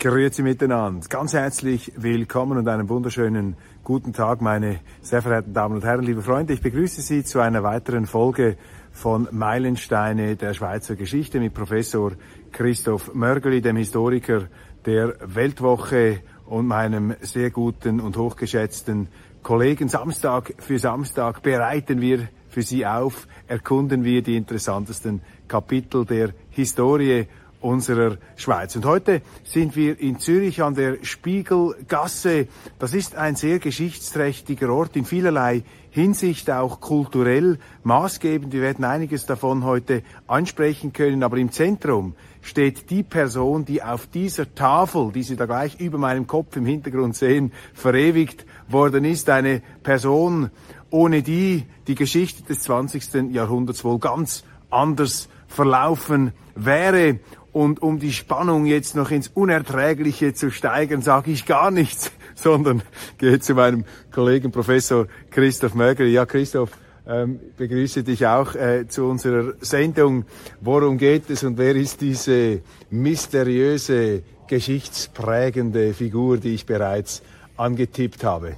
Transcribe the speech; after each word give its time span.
Grüezi 0.00 0.42
miteinander. 0.42 1.06
Ganz 1.10 1.34
herzlich 1.34 1.92
willkommen 1.94 2.56
und 2.56 2.66
einen 2.68 2.88
wunderschönen 2.88 3.54
guten 3.84 4.14
Tag, 4.14 4.40
meine 4.40 4.80
sehr 5.02 5.20
verehrten 5.20 5.52
Damen 5.52 5.74
und 5.74 5.84
Herren, 5.84 6.06
liebe 6.06 6.22
Freunde. 6.22 6.54
Ich 6.54 6.62
begrüße 6.62 7.02
Sie 7.02 7.22
zu 7.22 7.40
einer 7.40 7.62
weiteren 7.62 8.06
Folge 8.06 8.56
von 8.92 9.28
Meilensteine 9.30 10.36
der 10.36 10.54
Schweizer 10.54 10.96
Geschichte 10.96 11.38
mit 11.38 11.52
Professor 11.52 12.12
Christoph 12.50 13.12
Mörgeli, 13.12 13.60
dem 13.60 13.76
Historiker 13.76 14.48
der 14.86 15.16
Weltwoche 15.22 16.20
und 16.46 16.66
meinem 16.66 17.14
sehr 17.20 17.50
guten 17.50 18.00
und 18.00 18.16
hochgeschätzten 18.16 19.08
Kollegen. 19.42 19.90
Samstag 19.90 20.54
für 20.56 20.78
Samstag 20.78 21.42
bereiten 21.42 22.00
wir 22.00 22.26
für 22.48 22.62
Sie 22.62 22.86
auf, 22.86 23.28
erkunden 23.46 24.02
wir 24.02 24.22
die 24.22 24.36
interessantesten 24.38 25.20
Kapitel 25.46 26.06
der 26.06 26.30
Historie 26.48 27.26
unserer 27.60 28.16
Schweiz. 28.36 28.74
Und 28.76 28.84
heute 28.84 29.22
sind 29.44 29.76
wir 29.76 29.98
in 30.00 30.18
Zürich 30.18 30.62
an 30.62 30.74
der 30.74 30.98
Spiegelgasse. 31.02 32.48
Das 32.78 32.94
ist 32.94 33.14
ein 33.14 33.36
sehr 33.36 33.58
geschichtsträchtiger 33.58 34.70
Ort 34.72 34.96
in 34.96 35.04
vielerlei 35.04 35.62
Hinsicht, 35.90 36.50
auch 36.50 36.80
kulturell 36.80 37.58
maßgebend. 37.82 38.52
Wir 38.52 38.62
werden 38.62 38.84
einiges 38.84 39.26
davon 39.26 39.64
heute 39.64 40.02
ansprechen 40.26 40.92
können, 40.92 41.22
aber 41.22 41.36
im 41.36 41.50
Zentrum 41.50 42.14
steht 42.42 42.90
die 42.90 43.02
Person, 43.02 43.64
die 43.64 43.82
auf 43.82 44.06
dieser 44.06 44.54
Tafel, 44.54 45.10
die 45.12 45.24
Sie 45.24 45.36
da 45.36 45.46
gleich 45.46 45.80
über 45.80 45.98
meinem 45.98 46.26
Kopf 46.26 46.56
im 46.56 46.64
Hintergrund 46.64 47.16
sehen, 47.16 47.52
verewigt 47.74 48.46
worden 48.68 49.04
ist. 49.04 49.28
Eine 49.28 49.62
Person, 49.82 50.50
ohne 50.90 51.22
die 51.22 51.64
die 51.88 51.96
Geschichte 51.96 52.44
des 52.44 52.60
20. 52.60 53.32
Jahrhunderts 53.32 53.84
wohl 53.84 53.98
ganz 53.98 54.44
anders 54.70 55.28
verlaufen 55.48 56.32
wäre. 56.54 57.18
Und 57.52 57.82
um 57.82 57.98
die 57.98 58.12
Spannung 58.12 58.66
jetzt 58.66 58.94
noch 58.94 59.10
ins 59.10 59.28
Unerträgliche 59.28 60.34
zu 60.34 60.50
steigern, 60.50 61.02
sage 61.02 61.32
ich 61.32 61.46
gar 61.46 61.70
nichts, 61.70 62.12
sondern 62.34 62.82
gehe 63.18 63.40
zu 63.40 63.54
meinem 63.54 63.84
Kollegen 64.12 64.52
Professor 64.52 65.06
Christoph 65.30 65.74
Möger. 65.74 66.04
Ja, 66.04 66.26
Christoph, 66.26 66.70
ähm, 67.06 67.40
begrüße 67.56 68.04
dich 68.04 68.26
auch 68.26 68.54
äh, 68.54 68.86
zu 68.86 69.04
unserer 69.04 69.54
Sendung. 69.60 70.24
Worum 70.60 70.96
geht 70.96 71.28
es 71.28 71.42
und 71.42 71.58
wer 71.58 71.74
ist 71.74 72.00
diese 72.00 72.62
mysteriöse, 72.90 74.22
geschichtsprägende 74.46 75.92
Figur, 75.92 76.38
die 76.38 76.54
ich 76.54 76.66
bereits 76.66 77.22
angetippt 77.56 78.22
habe? 78.22 78.56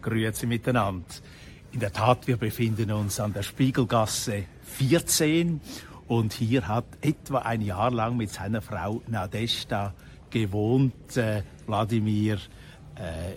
Grüezi 0.00 0.46
miteinander. 0.46 1.04
In 1.72 1.80
der 1.80 1.92
Tat, 1.92 2.26
wir 2.26 2.36
befinden 2.36 2.90
uns 2.92 3.20
an 3.20 3.32
der 3.32 3.42
Spiegelgasse 3.42 4.44
14 4.78 5.60
und 6.08 6.32
hier 6.32 6.68
hat 6.68 6.84
etwa 7.00 7.38
ein 7.38 7.60
Jahr 7.60 7.90
lang 7.90 8.16
mit 8.16 8.30
seiner 8.30 8.62
Frau 8.62 9.02
Nadeshda 9.06 9.94
gewohnt, 10.30 11.16
äh, 11.16 11.42
Wladimir 11.66 12.38
äh, 12.96 13.32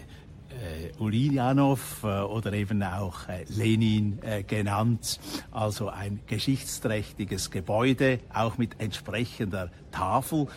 äh, 0.57 0.91
Ulyanov 0.99 2.03
äh, 2.03 2.07
oder 2.21 2.53
eben 2.53 2.81
auch 2.83 3.27
äh, 3.27 3.45
Lenin 3.49 4.19
äh, 4.23 4.43
genannt. 4.43 5.19
Also 5.51 5.89
ein 5.89 6.19
geschichtsträchtiges 6.27 7.51
Gebäude, 7.51 8.19
auch 8.33 8.57
mit 8.57 8.79
entsprechender 8.79 9.69
Tafel. 9.91 10.47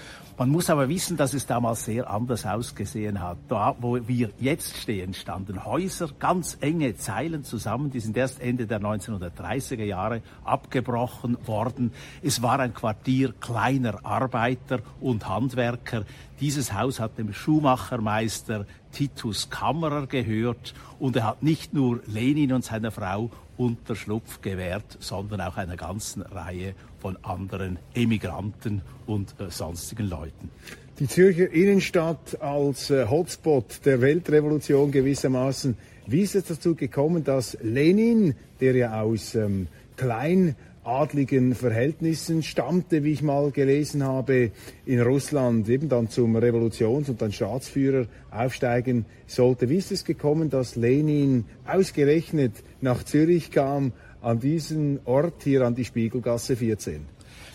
Man 0.40 0.48
muss 0.48 0.70
aber 0.70 0.88
wissen, 0.88 1.18
dass 1.18 1.34
es 1.34 1.44
damals 1.44 1.84
sehr 1.84 2.08
anders 2.08 2.46
ausgesehen 2.46 3.20
hat. 3.20 3.36
Da, 3.48 3.76
wo 3.78 3.98
wir 4.08 4.30
jetzt 4.38 4.74
stehen, 4.74 5.12
standen 5.12 5.66
Häuser, 5.66 6.08
ganz 6.18 6.56
enge 6.62 6.96
Zeilen 6.96 7.44
zusammen. 7.44 7.90
Die 7.90 8.00
sind 8.00 8.16
erst 8.16 8.40
Ende 8.40 8.66
der 8.66 8.80
1930er 8.80 9.84
Jahre 9.84 10.22
abgebrochen 10.42 11.36
worden. 11.46 11.92
Es 12.22 12.40
war 12.40 12.58
ein 12.58 12.72
Quartier 12.72 13.34
kleiner 13.38 14.02
Arbeiter 14.02 14.78
und 15.02 15.28
Handwerker. 15.28 16.06
Dieses 16.40 16.72
Haus 16.72 17.00
hat 17.00 17.18
dem 17.18 17.34
Schuhmachermeister 17.34 18.64
Titus 18.92 19.50
Kammerer 19.50 20.06
gehört 20.06 20.72
und 20.98 21.16
er 21.16 21.26
hat 21.26 21.42
nicht 21.42 21.74
nur 21.74 22.00
Lenin 22.06 22.54
und 22.54 22.64
seiner 22.64 22.92
Frau 22.92 23.30
Unterschlupf 23.58 24.40
gewährt, 24.40 24.96
sondern 25.00 25.42
auch 25.42 25.58
einer 25.58 25.76
ganzen 25.76 26.22
Reihe 26.22 26.74
von 27.00 27.16
anderen 27.22 27.78
Emigranten 27.94 28.82
und 29.06 29.34
äh, 29.40 29.50
sonstigen 29.50 30.08
Leuten. 30.08 30.50
Die 30.98 31.08
Zürcher 31.08 31.50
Innenstadt 31.50 32.40
als 32.40 32.90
äh, 32.90 33.06
Hotspot 33.08 33.84
der 33.86 34.00
Weltrevolution 34.00 34.90
gewissermaßen. 34.90 35.76
Wie 36.06 36.20
ist 36.20 36.34
es 36.34 36.44
dazu 36.44 36.74
gekommen, 36.74 37.24
dass 37.24 37.56
Lenin, 37.62 38.34
der 38.60 38.74
ja 38.74 39.00
aus 39.00 39.34
ähm, 39.34 39.68
Klein 39.96 40.56
adligen 40.82 41.54
Verhältnissen 41.54 42.42
stammte, 42.42 43.04
wie 43.04 43.12
ich 43.12 43.22
mal 43.22 43.50
gelesen 43.50 44.02
habe, 44.02 44.50
in 44.86 45.00
Russland 45.00 45.68
eben 45.68 45.88
dann 45.88 46.08
zum 46.08 46.36
Revolutions- 46.36 47.08
und 47.08 47.20
dann 47.20 47.32
Staatsführer 47.32 48.06
aufsteigen 48.30 49.04
sollte. 49.26 49.68
Wie 49.68 49.76
ist 49.76 49.92
es 49.92 50.04
gekommen, 50.04 50.48
dass 50.50 50.76
Lenin 50.76 51.44
ausgerechnet 51.66 52.52
nach 52.80 53.04
Zürich 53.04 53.50
kam, 53.50 53.92
an 54.22 54.38
diesen 54.38 55.00
Ort 55.04 55.42
hier 55.44 55.66
an 55.66 55.74
die 55.74 55.84
Spiegelgasse 55.84 56.56
14? 56.56 57.06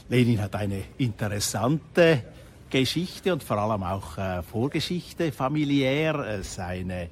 Lenin 0.09 0.41
hat 0.41 0.55
eine 0.55 0.83
interessante 0.97 2.23
Geschichte 2.69 3.33
und 3.33 3.43
vor 3.43 3.57
allem 3.57 3.83
auch 3.83 4.17
äh, 4.17 4.41
Vorgeschichte 4.43 5.31
familiär. 5.31 6.15
Äh, 6.15 6.43
seine 6.43 7.09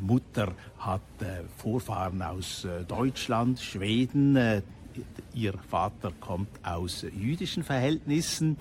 Mutter 0.00 0.52
hat 0.78 1.00
äh, 1.20 1.44
Vorfahren 1.56 2.22
aus 2.22 2.64
äh, 2.64 2.84
Deutschland, 2.84 3.60
Schweden, 3.60 4.36
äh, 4.36 4.62
ihr 5.34 5.54
Vater 5.70 6.12
kommt 6.20 6.48
aus 6.62 7.04
jüdischen 7.16 7.62
Verhältnissen 7.62 8.56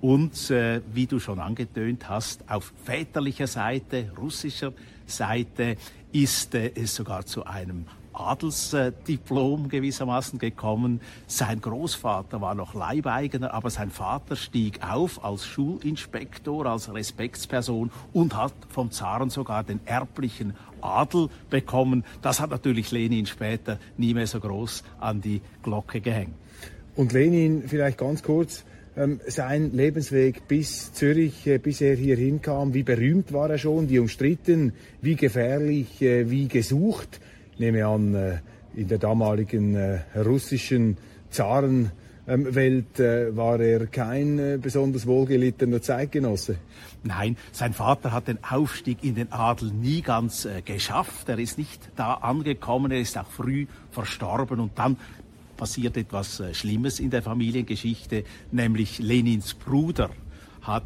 und, 0.00 0.50
äh, 0.50 0.80
wie 0.92 1.06
du 1.06 1.18
schon 1.20 1.40
angetönt 1.40 2.08
hast, 2.08 2.48
auf 2.48 2.72
väterlicher 2.84 3.46
Seite, 3.46 4.10
russischer 4.16 4.72
Seite, 5.06 5.76
ist 6.12 6.54
äh, 6.54 6.72
es 6.74 6.94
sogar 6.94 7.26
zu 7.26 7.44
einem 7.44 7.86
Adelsdiplom 8.12 9.68
gewissermaßen 9.68 10.38
gekommen. 10.38 11.00
Sein 11.26 11.60
Großvater 11.60 12.40
war 12.40 12.54
noch 12.54 12.74
Leibeigener, 12.74 13.54
aber 13.54 13.70
sein 13.70 13.90
Vater 13.90 14.36
stieg 14.36 14.80
auf 14.82 15.24
als 15.24 15.46
Schulinspektor, 15.46 16.66
als 16.66 16.92
Respektsperson 16.92 17.90
und 18.12 18.36
hat 18.36 18.54
vom 18.68 18.90
Zaren 18.90 19.30
sogar 19.30 19.64
den 19.64 19.80
erblichen 19.84 20.54
Adel 20.80 21.28
bekommen. 21.50 22.04
Das 22.22 22.40
hat 22.40 22.50
natürlich 22.50 22.90
Lenin 22.90 23.26
später 23.26 23.78
nie 23.96 24.14
mehr 24.14 24.26
so 24.26 24.40
groß 24.40 24.82
an 25.00 25.20
die 25.20 25.40
Glocke 25.62 26.00
gehängt. 26.00 26.34
Und 26.96 27.12
Lenin, 27.12 27.64
vielleicht 27.66 27.98
ganz 27.98 28.22
kurz, 28.22 28.64
ähm, 28.96 29.20
sein 29.26 29.72
Lebensweg 29.72 30.48
bis 30.48 30.92
Zürich, 30.92 31.46
äh, 31.46 31.58
bis 31.58 31.80
er 31.80 31.94
hier 31.94 32.16
hinkam, 32.16 32.74
wie 32.74 32.82
berühmt 32.82 33.32
war 33.32 33.48
er 33.48 33.58
schon, 33.58 33.88
wie 33.88 34.00
umstritten, 34.00 34.72
wie 35.00 35.14
gefährlich, 35.14 36.02
äh, 36.02 36.28
wie 36.30 36.48
gesucht 36.48 37.20
nehme 37.60 37.86
an, 37.86 38.14
äh, 38.14 38.38
in 38.74 38.88
der 38.88 38.98
damaligen 38.98 39.74
äh, 39.74 40.00
russischen 40.16 40.96
Zarenwelt 41.30 42.98
äh, 42.98 43.36
war 43.36 43.60
er 43.60 43.86
kein 43.86 44.60
besonders 44.60 45.06
wohlgelittener 45.06 45.82
Zeitgenosse. 45.82 46.56
Nein, 47.04 47.36
sein 47.52 47.72
Vater 47.72 48.12
hat 48.12 48.28
den 48.28 48.38
Aufstieg 48.42 49.04
in 49.04 49.14
den 49.14 49.32
Adel 49.32 49.70
nie 49.70 50.00
ganz 50.02 50.46
geschafft. 50.64 51.28
Er 51.28 51.38
ist 51.38 51.58
nicht 51.58 51.90
da 51.96 52.14
angekommen, 52.14 52.90
er 52.90 53.00
ist 53.00 53.16
auch 53.16 53.30
früh 53.30 53.66
verstorben 53.90 54.60
und 54.60 54.78
dann 54.78 54.96
passiert 55.56 55.96
etwas 55.96 56.42
Schlimmes 56.52 57.00
in 57.00 57.10
der 57.10 57.22
Familiengeschichte, 57.22 58.24
nämlich 58.50 58.98
Lenins 58.98 59.54
Bruder 59.54 60.10
hat 60.62 60.84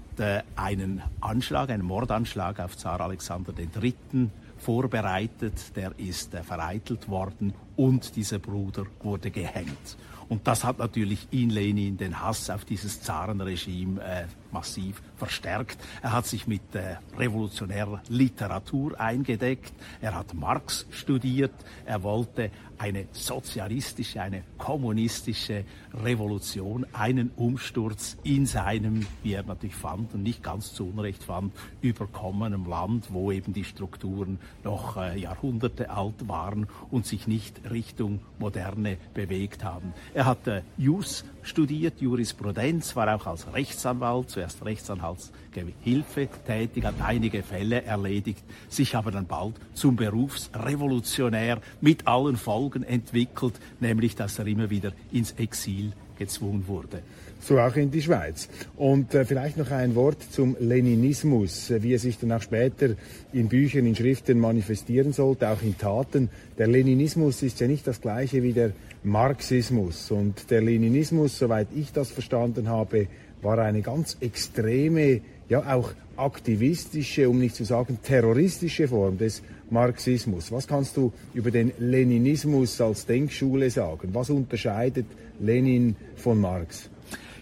einen 0.55 1.03
Anschlag, 1.21 1.71
einen 1.71 1.85
Mordanschlag 1.85 2.61
auf 2.61 2.77
Zar 2.77 3.01
Alexander 3.01 3.53
III 3.59 4.31
vorbereitet, 4.65 5.77
der 5.77 5.93
ist 5.99 6.35
äh, 6.35 6.43
vereitelt 6.43 7.09
worden 7.09 7.53
und 7.77 8.17
dieser 8.17 8.39
Bruder 8.39 8.85
wurde 9.03 9.31
gehängt. 9.31 9.97
Und 10.29 10.47
das 10.47 10.65
hat 10.65 10.79
natürlich 10.79 11.29
in 11.31 11.51
Lenin 11.51 11.99
den 11.99 12.19
Hass 12.21 12.49
auf 12.49 12.65
dieses 12.65 13.03
Zarenregime 13.03 14.01
äh, 14.03 14.25
massiv 14.55 15.03
verstärkt. 15.17 15.79
Er 16.01 16.13
hat 16.13 16.27
sich 16.27 16.47
mit 16.47 16.75
äh, 16.75 16.97
revolutionärer 17.19 18.01
Literatur 18.09 18.99
eingedeckt. 18.99 19.75
Er 20.01 20.15
hat 20.15 20.33
Marx 20.33 20.87
studiert. 20.91 21.53
Er 21.85 22.03
wollte 22.03 22.51
eine 22.79 23.07
sozialistische, 23.13 24.21
eine 24.21 24.43
kommunistische 24.59 25.65
Revolution, 25.93 26.87
einen 26.93 27.31
Umsturz 27.37 28.17
in 28.25 28.47
seinem, 28.47 29.07
wie 29.23 29.35
er 29.35 29.45
natürlich 29.45 29.77
fand 29.77 30.15
und 30.15 30.23
nicht 30.23 30.43
ganz 30.43 30.75
zu 30.75 30.89
Unrecht 30.89 31.23
fand, 31.23 31.53
überkommenen 31.83 32.67
Land, 32.67 33.13
wo 33.13 33.31
eben 33.31 33.53
die 33.53 33.65
Strukturen 33.65 34.39
noch 34.63 34.97
äh, 34.97 35.19
Jahrhunderte 35.19 35.91
alt 35.91 36.29
waren 36.29 36.67
und 36.91 37.07
sich 37.07 37.27
nicht 37.27 37.61
Richtung 37.71 38.21
Moderne 38.39 38.99
bewegt 39.15 39.65
haben. 39.65 39.93
Er 40.13 40.27
hat 40.27 40.47
äh, 40.47 40.63
Jus 40.77 41.25
studiert, 41.43 42.01
Jurisprudenz, 42.01 42.97
war 42.97 43.15
auch 43.15 43.27
als 43.27 43.53
Rechtsanwalt, 43.53 44.31
zuerst 44.45 44.65
Rechtsanwaltshilfe 44.65 46.29
tätig, 46.47 46.85
hat 46.85 46.95
einige 47.03 47.43
Fälle 47.43 47.83
erledigt, 47.83 48.45
sich 48.69 48.95
aber 48.95 49.11
dann 49.11 49.27
bald 49.27 49.55
zum 49.75 49.97
Berufsrevolutionär 49.97 51.61
mit 51.81 52.07
allen 52.07 52.37
Folgen 52.37 52.83
entwickelt, 52.83 53.55
nämlich 53.81 54.17
dass 54.17 54.39
er 54.39 54.47
immer 54.47 54.69
wieder 54.71 54.93
ins 55.13 55.33
Exil 55.33 55.93
gezwungen 56.19 56.67
wurde. 56.67 57.03
So 57.41 57.59
auch 57.59 57.75
in 57.77 57.91
die 57.91 58.01
Schweiz. 58.01 58.49
Und 58.77 59.15
äh, 59.15 59.25
vielleicht 59.25 59.57
noch 59.57 59.71
ein 59.71 59.95
Wort 59.95 60.23
zum 60.31 60.57
Leninismus, 60.59 61.71
äh, 61.71 61.83
wie 61.83 61.93
er 61.93 61.99
sich 61.99 62.19
dann 62.19 62.33
auch 62.33 62.41
später 62.41 62.91
in 63.33 63.49
Büchern, 63.49 63.87
in 63.87 63.97
Schriften 63.97 64.39
manifestieren 64.39 65.13
sollte, 65.13 65.49
auch 65.49 65.61
in 65.61 65.77
Taten. 65.77 66.31
Der 66.57 66.69
Leninismus 66.69 67.43
ist 67.43 67.61
ja 67.61 67.67
nicht 67.67 67.87
das 67.87 68.01
gleiche 68.01 68.43
wie 68.43 68.53
der 68.53 68.73
Marxismus. 69.03 70.11
Und 70.11 70.51
der 70.51 70.63
Leninismus, 70.63 71.39
soweit 71.39 71.69
ich 71.75 71.93
das 71.93 72.11
verstanden 72.11 72.69
habe, 72.69 73.09
war 73.45 73.59
eine 73.59 73.83
ganz 73.83 74.17
extreme, 74.21 75.21
ja 75.49 75.75
auch 75.75 75.93
aktivistische, 76.17 77.29
um 77.29 77.39
nicht 77.39 77.55
zu 77.55 77.65
sagen 77.65 77.99
terroristische 78.03 78.89
Form 78.89 79.19
des 79.19 79.43
Marxismus. 79.71 80.53
Was 80.53 80.67
kannst 80.67 80.97
du 80.97 81.13
über 81.35 81.51
den 81.51 81.73
Leninismus 81.79 82.81
als 82.81 83.07
Denkschule 83.07 83.71
sagen? 83.71 84.11
Was 84.13 84.31
unterscheidet 84.31 85.07
Lenin 85.41 85.97
von 86.17 86.41
Marx? 86.41 86.89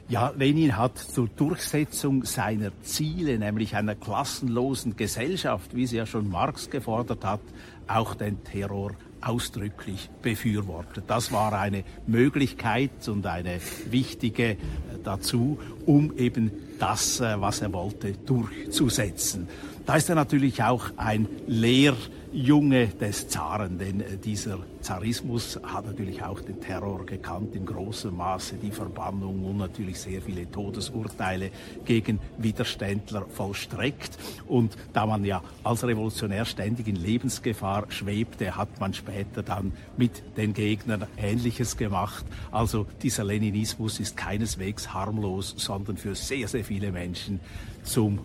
Ja, 0.08 0.32
Lenin 0.36 0.76
hat 0.76 0.98
zur 0.98 1.28
Durchsetzung 1.28 2.24
seiner 2.24 2.72
Ziele, 2.82 3.38
nämlich 3.38 3.76
einer 3.76 3.94
klassenlosen 3.94 4.96
Gesellschaft, 4.96 5.74
wie 5.74 5.86
sie 5.86 5.96
ja 5.96 6.06
schon 6.06 6.28
Marx 6.28 6.68
gefordert 6.68 7.24
hat, 7.24 7.40
auch 7.86 8.14
den 8.14 8.42
Terror 8.44 8.92
ausdrücklich 9.22 10.10
befürwortet. 10.20 11.04
Das 11.06 11.32
war 11.32 11.52
eine 11.52 11.84
Möglichkeit 12.06 13.08
und 13.08 13.26
eine 13.26 13.60
wichtige 13.90 14.52
äh, 14.52 14.56
dazu, 15.02 15.58
um 15.86 16.16
eben 16.16 16.50
das, 16.78 17.20
äh, 17.20 17.40
was 17.40 17.60
er 17.60 17.72
wollte, 17.72 18.12
durchzusetzen. 18.12 19.48
Da 19.84 19.96
ist 19.96 20.08
er 20.08 20.14
natürlich 20.14 20.62
auch 20.62 20.90
ein 20.96 21.26
Lehr 21.46 21.94
Junge 22.32 22.86
des 22.86 23.28
Zaren, 23.28 23.78
denn 23.78 24.00
äh, 24.00 24.16
dieser 24.16 24.60
Zarismus 24.80 25.60
hat 25.62 25.86
natürlich 25.86 26.22
auch 26.22 26.40
den 26.40 26.60
Terror 26.60 27.04
gekannt 27.04 27.54
in 27.54 27.66
großem 27.66 28.16
Maße, 28.16 28.56
die 28.62 28.70
Verbannung 28.70 29.44
und 29.44 29.58
natürlich 29.58 30.00
sehr 30.00 30.22
viele 30.22 30.50
Todesurteile 30.50 31.50
gegen 31.84 32.20
Widerständler 32.38 33.26
vollstreckt. 33.26 34.16
Und 34.46 34.76
da 34.94 35.04
man 35.04 35.24
ja 35.24 35.42
als 35.62 35.84
Revolutionär 35.84 36.46
ständig 36.46 36.88
in 36.88 36.96
Lebensgefahr 36.96 37.86
schwebte, 37.90 38.56
hat 38.56 38.80
man 38.80 38.94
später 38.94 39.42
dann 39.42 39.72
mit 39.98 40.22
den 40.38 40.54
Gegnern 40.54 41.06
Ähnliches 41.18 41.76
gemacht. 41.76 42.24
Also 42.50 42.86
dieser 43.02 43.24
Leninismus 43.24 44.00
ist 44.00 44.16
keineswegs 44.16 44.94
harmlos, 44.94 45.54
sondern 45.58 45.98
für 45.98 46.14
sehr, 46.14 46.48
sehr 46.48 46.64
viele 46.64 46.92
Menschen 46.92 47.40
zum 47.82 48.20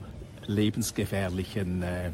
lebensgefährlichen 0.48 1.84
äh, 1.84 2.10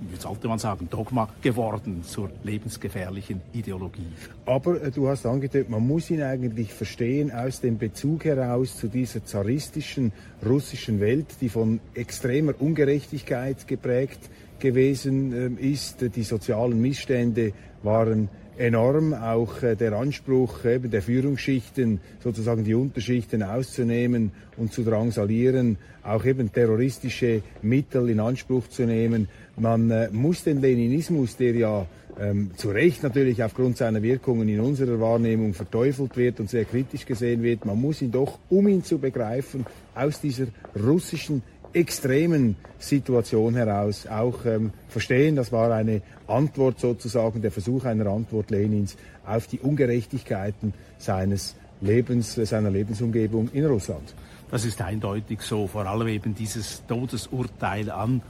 wie 0.00 0.16
sollte 0.16 0.48
man 0.48 0.58
sagen, 0.58 0.88
Dogma 0.90 1.28
geworden 1.42 2.02
zur 2.02 2.30
lebensgefährlichen 2.42 3.42
Ideologie. 3.52 4.06
Aber 4.46 4.82
äh, 4.82 4.90
du 4.90 5.08
hast 5.08 5.26
angedeutet, 5.26 5.68
man 5.68 5.86
muss 5.86 6.10
ihn 6.10 6.22
eigentlich 6.22 6.72
verstehen 6.72 7.30
aus 7.30 7.60
dem 7.60 7.78
Bezug 7.78 8.24
heraus 8.24 8.76
zu 8.76 8.88
dieser 8.88 9.24
zaristischen 9.24 10.12
russischen 10.44 11.00
Welt, 11.00 11.26
die 11.40 11.48
von 11.48 11.80
extremer 11.94 12.54
Ungerechtigkeit 12.58 13.68
geprägt 13.68 14.30
gewesen 14.58 15.58
äh, 15.60 15.72
ist. 15.72 16.00
Die 16.14 16.22
sozialen 16.22 16.80
Missstände 16.80 17.52
waren 17.82 18.28
enorm. 18.60 19.14
Auch 19.14 19.62
äh, 19.62 19.74
der 19.74 19.94
Anspruch 19.94 20.64
eben 20.64 20.90
der 20.90 21.02
Führungsschichten, 21.02 22.00
sozusagen 22.22 22.64
die 22.64 22.74
Unterschichten 22.74 23.42
auszunehmen 23.42 24.32
und 24.56 24.72
zu 24.72 24.84
drangsalieren, 24.84 25.78
auch 26.04 26.24
eben 26.24 26.52
terroristische 26.52 27.42
Mittel 27.62 28.10
in 28.10 28.20
Anspruch 28.20 28.68
zu 28.68 28.84
nehmen. 28.84 29.28
Man 29.56 29.90
äh, 29.90 30.08
muss 30.12 30.44
den 30.44 30.60
Leninismus, 30.60 31.36
der 31.36 31.54
ja 31.54 31.86
ähm, 32.18 32.50
zu 32.56 32.70
Recht 32.70 33.02
natürlich 33.02 33.42
aufgrund 33.42 33.78
seiner 33.78 34.02
Wirkungen 34.02 34.48
in 34.48 34.60
unserer 34.60 35.00
Wahrnehmung 35.00 35.54
verteufelt 35.54 36.16
wird 36.16 36.40
und 36.40 36.50
sehr 36.50 36.64
kritisch 36.64 37.06
gesehen 37.06 37.42
wird, 37.42 37.64
man 37.64 37.80
muss 37.80 38.02
ihn 38.02 38.10
doch, 38.10 38.38
um 38.50 38.68
ihn 38.68 38.84
zu 38.84 38.98
begreifen, 38.98 39.64
aus 39.94 40.20
dieser 40.20 40.46
russischen 40.78 41.42
extremen 41.72 42.56
Situation 42.78 43.54
heraus 43.54 44.06
auch 44.06 44.44
ähm, 44.44 44.72
verstehen. 44.88 45.36
Das 45.36 45.52
war 45.52 45.72
eine 45.72 46.02
Antwort 46.26 46.80
sozusagen, 46.80 47.42
der 47.42 47.50
Versuch 47.50 47.84
einer 47.84 48.06
Antwort 48.06 48.50
Lenins 48.50 48.96
auf 49.26 49.46
die 49.46 49.60
Ungerechtigkeiten 49.60 50.74
seines 50.98 51.54
Lebens, 51.80 52.34
seiner 52.34 52.70
Lebensumgebung 52.70 53.50
in 53.52 53.66
Russland. 53.66 54.14
Das 54.50 54.64
ist 54.64 54.82
eindeutig 54.82 55.42
so, 55.42 55.66
vor 55.66 55.86
allem 55.86 56.08
eben 56.08 56.34
dieses 56.34 56.84
Todesurteil 56.86 57.90
an 57.90 58.20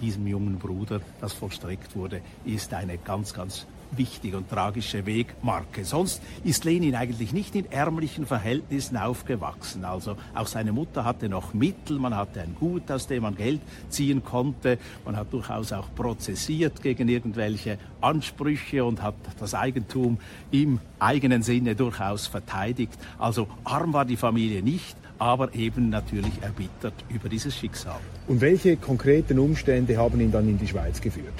diesem 0.00 0.26
jungen 0.26 0.58
Bruder, 0.58 1.00
das 1.20 1.32
vollstreckt 1.32 1.96
wurde, 1.96 2.20
ist 2.44 2.72
eine 2.74 2.98
ganz, 2.98 3.34
ganz 3.34 3.66
wichtige 3.96 4.36
und 4.36 4.48
tragische 4.48 5.06
Wegmarke. 5.06 5.84
Sonst 5.84 6.22
ist 6.44 6.64
Lenin 6.64 6.94
eigentlich 6.94 7.32
nicht 7.32 7.54
in 7.54 7.70
ärmlichen 7.70 8.26
Verhältnissen 8.26 8.96
aufgewachsen. 8.96 9.84
Also 9.84 10.16
auch 10.34 10.46
seine 10.46 10.72
Mutter 10.72 11.04
hatte 11.04 11.28
noch 11.28 11.54
Mittel, 11.54 11.98
man 11.98 12.16
hatte 12.16 12.40
ein 12.40 12.54
Gut, 12.58 12.90
aus 12.90 13.06
dem 13.06 13.22
man 13.22 13.36
Geld 13.36 13.60
ziehen 13.88 14.24
konnte. 14.24 14.78
Man 15.04 15.16
hat 15.16 15.32
durchaus 15.32 15.72
auch 15.72 15.94
prozessiert 15.94 16.82
gegen 16.82 17.08
irgendwelche 17.08 17.78
Ansprüche 18.00 18.84
und 18.84 19.02
hat 19.02 19.14
das 19.38 19.54
Eigentum 19.54 20.18
im 20.50 20.80
eigenen 20.98 21.42
Sinne 21.42 21.74
durchaus 21.74 22.26
verteidigt. 22.26 22.98
Also 23.18 23.48
arm 23.64 23.92
war 23.92 24.04
die 24.04 24.16
Familie 24.16 24.62
nicht, 24.62 24.96
aber 25.18 25.54
eben 25.54 25.90
natürlich 25.90 26.42
erbittert 26.42 26.94
über 27.08 27.28
dieses 27.28 27.56
Schicksal. 27.56 28.00
Und 28.26 28.40
welche 28.40 28.76
konkreten 28.76 29.38
Umstände 29.38 29.96
haben 29.98 30.20
ihn 30.20 30.32
dann 30.32 30.48
in 30.48 30.58
die 30.58 30.66
Schweiz 30.66 31.00
geführt? 31.00 31.34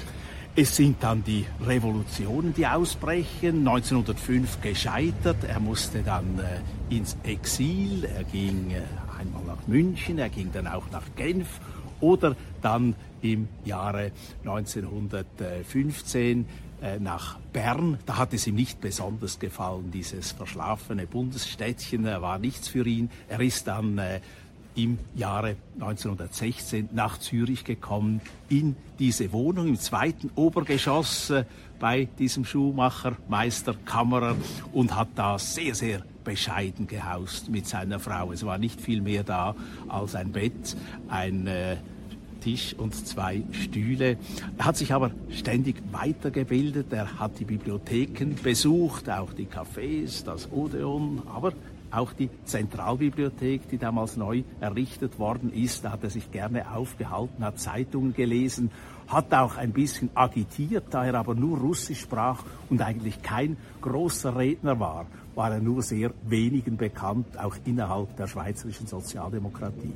Es 0.53 0.75
sind 0.75 1.01
dann 1.01 1.23
die 1.23 1.45
Revolutionen, 1.65 2.53
die 2.53 2.67
ausbrechen. 2.67 3.59
1905 3.59 4.59
gescheitert. 4.59 5.45
Er 5.47 5.61
musste 5.61 6.03
dann 6.03 6.39
äh, 6.39 6.59
ins 6.93 7.15
Exil. 7.23 8.03
Er 8.03 8.25
ging 8.25 8.71
äh, 8.71 8.81
einmal 9.17 9.45
nach 9.45 9.65
München, 9.65 10.19
er 10.19 10.27
ging 10.27 10.51
dann 10.51 10.67
auch 10.67 10.91
nach 10.91 11.05
Genf 11.15 11.61
oder 12.01 12.35
dann 12.61 12.95
im 13.21 13.47
Jahre 13.63 14.11
1915 14.41 16.45
äh, 16.81 16.99
nach 16.99 17.39
Bern. 17.53 17.99
Da 18.05 18.17
hat 18.17 18.33
es 18.33 18.45
ihm 18.45 18.55
nicht 18.55 18.81
besonders 18.81 19.39
gefallen, 19.39 19.89
dieses 19.91 20.33
verschlafene 20.33 21.07
Bundesstädtchen. 21.07 22.05
Er 22.05 22.21
war 22.21 22.39
nichts 22.39 22.67
für 22.67 22.85
ihn. 22.85 23.09
Er 23.29 23.39
ist 23.39 23.67
dann 23.67 23.97
äh, 23.99 24.19
im 24.75 24.99
Jahre 25.15 25.55
1916 25.75 26.89
nach 26.93 27.17
Zürich 27.19 27.63
gekommen, 27.63 28.21
in 28.49 28.75
diese 28.99 29.31
Wohnung 29.31 29.67
im 29.67 29.79
zweiten 29.79 30.29
Obergeschoss 30.35 31.33
bei 31.79 32.07
diesem 32.19 32.45
Schuhmacher, 32.45 33.17
Meister 33.27 33.75
Kammerer 33.85 34.35
und 34.71 34.95
hat 34.95 35.09
da 35.15 35.39
sehr, 35.39 35.75
sehr 35.75 36.03
bescheiden 36.23 36.87
gehaust 36.87 37.49
mit 37.49 37.67
seiner 37.67 37.99
Frau. 37.99 38.31
Es 38.31 38.45
war 38.45 38.57
nicht 38.57 38.79
viel 38.79 39.01
mehr 39.01 39.23
da 39.23 39.55
als 39.89 40.15
ein 40.15 40.31
Bett, 40.31 40.77
ein 41.09 41.47
äh, 41.47 41.77
Tisch 42.41 42.75
und 42.77 42.95
zwei 42.95 43.43
Stühle. 43.51 44.17
Er 44.57 44.65
hat 44.65 44.77
sich 44.77 44.93
aber 44.93 45.11
ständig 45.29 45.81
weitergebildet. 45.91 46.91
Er 46.91 47.19
hat 47.19 47.39
die 47.39 47.45
Bibliotheken 47.45 48.35
besucht, 48.41 49.09
auch 49.09 49.33
die 49.33 49.45
Cafés, 49.45 50.23
das 50.25 50.51
Odeon, 50.51 51.21
aber 51.33 51.53
auch 51.91 52.13
die 52.13 52.29
Zentralbibliothek, 52.45 53.69
die 53.69 53.77
damals 53.77 54.17
neu 54.17 54.43
errichtet 54.59 55.19
worden 55.19 55.53
ist, 55.53 55.83
da 55.83 55.91
hat 55.91 56.03
er 56.03 56.09
sich 56.09 56.31
gerne 56.31 56.73
aufgehalten, 56.73 57.43
hat 57.43 57.59
Zeitungen 57.59 58.13
gelesen, 58.13 58.71
hat 59.07 59.33
auch 59.33 59.57
ein 59.57 59.73
bisschen 59.73 60.09
agitiert, 60.15 60.85
da 60.91 61.05
er 61.05 61.15
aber 61.15 61.35
nur 61.35 61.57
Russisch 61.57 62.01
sprach 62.01 62.43
und 62.69 62.81
eigentlich 62.81 63.21
kein 63.21 63.57
großer 63.81 64.35
Redner 64.35 64.79
war, 64.79 65.05
war 65.35 65.51
er 65.51 65.59
nur 65.59 65.81
sehr 65.81 66.11
wenigen 66.23 66.77
bekannt, 66.77 67.37
auch 67.37 67.55
innerhalb 67.65 68.15
der 68.17 68.27
schweizerischen 68.27 68.87
Sozialdemokratie. 68.87 69.93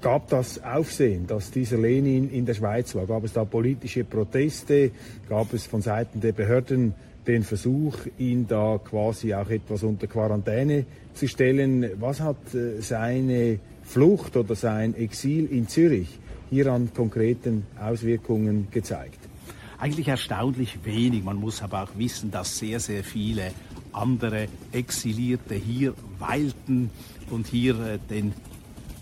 Gab 0.00 0.28
das 0.28 0.62
Aufsehen, 0.62 1.26
dass 1.26 1.50
dieser 1.50 1.78
Lenin 1.78 2.28
in 2.28 2.44
der 2.44 2.52
Schweiz 2.52 2.94
war? 2.94 3.06
Gab 3.06 3.24
es 3.24 3.32
da 3.32 3.46
politische 3.46 4.04
Proteste? 4.04 4.90
Gab 5.30 5.54
es 5.54 5.66
von 5.66 5.80
Seiten 5.80 6.20
der 6.20 6.32
Behörden 6.32 6.94
den 7.26 7.42
Versuch, 7.42 7.96
ihn 8.18 8.46
da 8.46 8.78
quasi 8.82 9.34
auch 9.34 9.48
etwas 9.48 9.82
unter 9.82 10.06
Quarantäne 10.06 10.84
zu 11.14 11.26
stellen. 11.28 11.90
Was 12.00 12.20
hat 12.20 12.54
äh, 12.54 12.80
seine 12.80 13.58
Flucht 13.82 14.36
oder 14.36 14.54
sein 14.54 14.94
Exil 14.94 15.46
in 15.46 15.68
Zürich 15.68 16.18
hier 16.50 16.72
an 16.72 16.92
konkreten 16.94 17.66
Auswirkungen 17.80 18.68
gezeigt? 18.70 19.18
Eigentlich 19.78 20.08
erstaunlich 20.08 20.78
wenig. 20.84 21.24
Man 21.24 21.36
muss 21.36 21.62
aber 21.62 21.82
auch 21.82 21.90
wissen, 21.96 22.30
dass 22.30 22.58
sehr, 22.58 22.80
sehr 22.80 23.04
viele 23.04 23.50
andere 23.92 24.48
Exilierte 24.72 25.54
hier 25.54 25.94
weilten 26.18 26.90
und 27.30 27.46
hier 27.46 27.78
äh, 27.80 27.98
den 28.10 28.32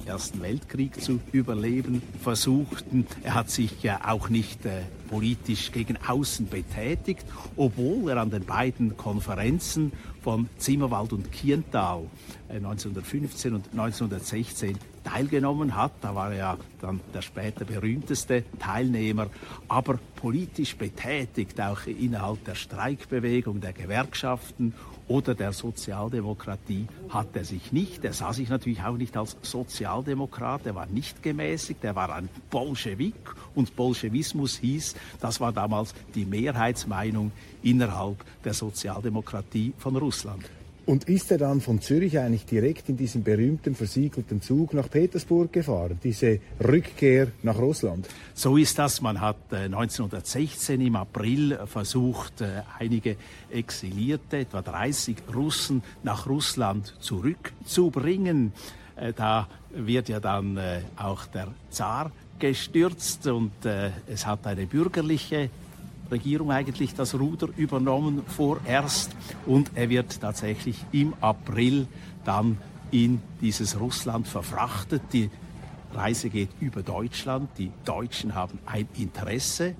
Ersten 0.06 0.42
Weltkrieg 0.42 1.00
zu 1.00 1.20
überleben 1.32 2.02
versuchten. 2.20 3.06
Er 3.22 3.34
hat 3.34 3.50
sich 3.50 3.82
ja 3.82 4.00
auch 4.06 4.28
nicht 4.28 4.64
äh, 4.66 4.82
politisch 5.08 5.72
gegen 5.72 5.98
außen 6.06 6.48
betätigt, 6.48 7.26
obwohl 7.56 8.10
er 8.10 8.18
an 8.18 8.30
den 8.30 8.44
beiden 8.44 8.96
Konferenzen 8.96 9.92
von 10.22 10.48
Zimmerwald 10.58 11.12
und 11.12 11.32
Kiental 11.32 12.04
äh, 12.48 12.56
1915 12.56 13.54
und 13.54 13.66
1916 13.72 14.78
teilgenommen 15.04 15.76
hat. 15.76 15.92
Da 16.00 16.14
war 16.14 16.32
er 16.32 16.38
ja 16.38 16.56
dann 16.80 17.00
der 17.12 17.22
später 17.22 17.64
berühmteste 17.64 18.44
Teilnehmer, 18.58 19.28
aber 19.68 19.98
politisch 20.16 20.76
betätigt, 20.76 21.60
auch 21.60 21.86
innerhalb 21.86 22.44
der 22.44 22.54
Streikbewegung, 22.54 23.60
der 23.60 23.72
Gewerkschaften 23.72 24.74
oder 25.08 25.34
der 25.34 25.52
Sozialdemokratie 25.52 26.86
hat 27.08 27.34
er 27.34 27.44
sich 27.44 27.72
nicht. 27.72 28.04
Er 28.04 28.12
sah 28.12 28.32
sich 28.32 28.48
natürlich 28.48 28.82
auch 28.82 28.96
nicht 28.96 29.16
als 29.16 29.36
Sozialdemokrat, 29.42 30.66
er 30.66 30.74
war 30.74 30.86
nicht 30.86 31.22
gemäßigt, 31.22 31.84
er 31.84 31.96
war 31.96 32.14
ein 32.14 32.28
Bolschewik 32.50 33.34
und 33.54 33.76
Bolschewismus 33.76 34.58
hieß, 34.58 34.94
das 35.20 35.40
war 35.40 35.52
damals 35.52 35.94
die 36.14 36.24
Mehrheitsmeinung 36.24 37.32
innerhalb 37.62 38.24
der 38.44 38.54
Sozialdemokratie 38.54 39.74
von 39.78 39.96
Russland. 39.96 40.44
Und 40.84 41.08
ist 41.08 41.30
er 41.30 41.38
dann 41.38 41.60
von 41.60 41.80
Zürich 41.80 42.18
eigentlich 42.18 42.44
direkt 42.44 42.88
in 42.88 42.96
diesem 42.96 43.22
berühmten 43.22 43.76
versiegelten 43.76 44.42
Zug 44.42 44.74
nach 44.74 44.90
Petersburg 44.90 45.52
gefahren, 45.52 45.98
diese 46.02 46.40
Rückkehr 46.62 47.28
nach 47.44 47.56
Russland? 47.56 48.08
So 48.34 48.56
ist 48.56 48.78
das. 48.80 49.00
Man 49.00 49.20
hat 49.20 49.36
1916 49.52 50.80
äh, 50.80 50.86
im 50.86 50.96
April 50.96 51.56
versucht, 51.66 52.40
äh, 52.40 52.62
einige 52.80 53.16
Exilierte, 53.52 54.38
etwa 54.38 54.60
30 54.60 55.18
Russen, 55.32 55.84
nach 56.02 56.26
Russland 56.26 56.96
zurückzubringen. 56.98 58.52
Äh, 58.96 59.12
da 59.12 59.46
wird 59.70 60.08
ja 60.08 60.18
dann 60.18 60.60
auch 60.96 61.26
der 61.26 61.48
Zar 61.70 62.10
gestürzt 62.38 63.26
und 63.28 63.52
es 63.64 64.26
hat 64.26 64.46
eine 64.46 64.66
bürgerliche 64.66 65.48
Regierung 66.12 66.52
eigentlich 66.52 66.94
das 66.94 67.18
Ruder 67.18 67.48
übernommen 67.56 68.22
vorerst 68.26 69.10
und 69.46 69.72
er 69.74 69.88
wird 69.88 70.20
tatsächlich 70.20 70.84
im 70.92 71.14
April 71.20 71.86
dann 72.24 72.58
in 72.92 73.20
dieses 73.40 73.80
Russland 73.80 74.28
verfrachtet. 74.28 75.02
Die 75.12 75.30
Reise 75.92 76.30
geht 76.30 76.50
über 76.60 76.82
Deutschland. 76.82 77.50
Die 77.58 77.72
Deutschen 77.84 78.34
haben 78.34 78.58
ein 78.66 78.86
Interesse, 78.96 79.74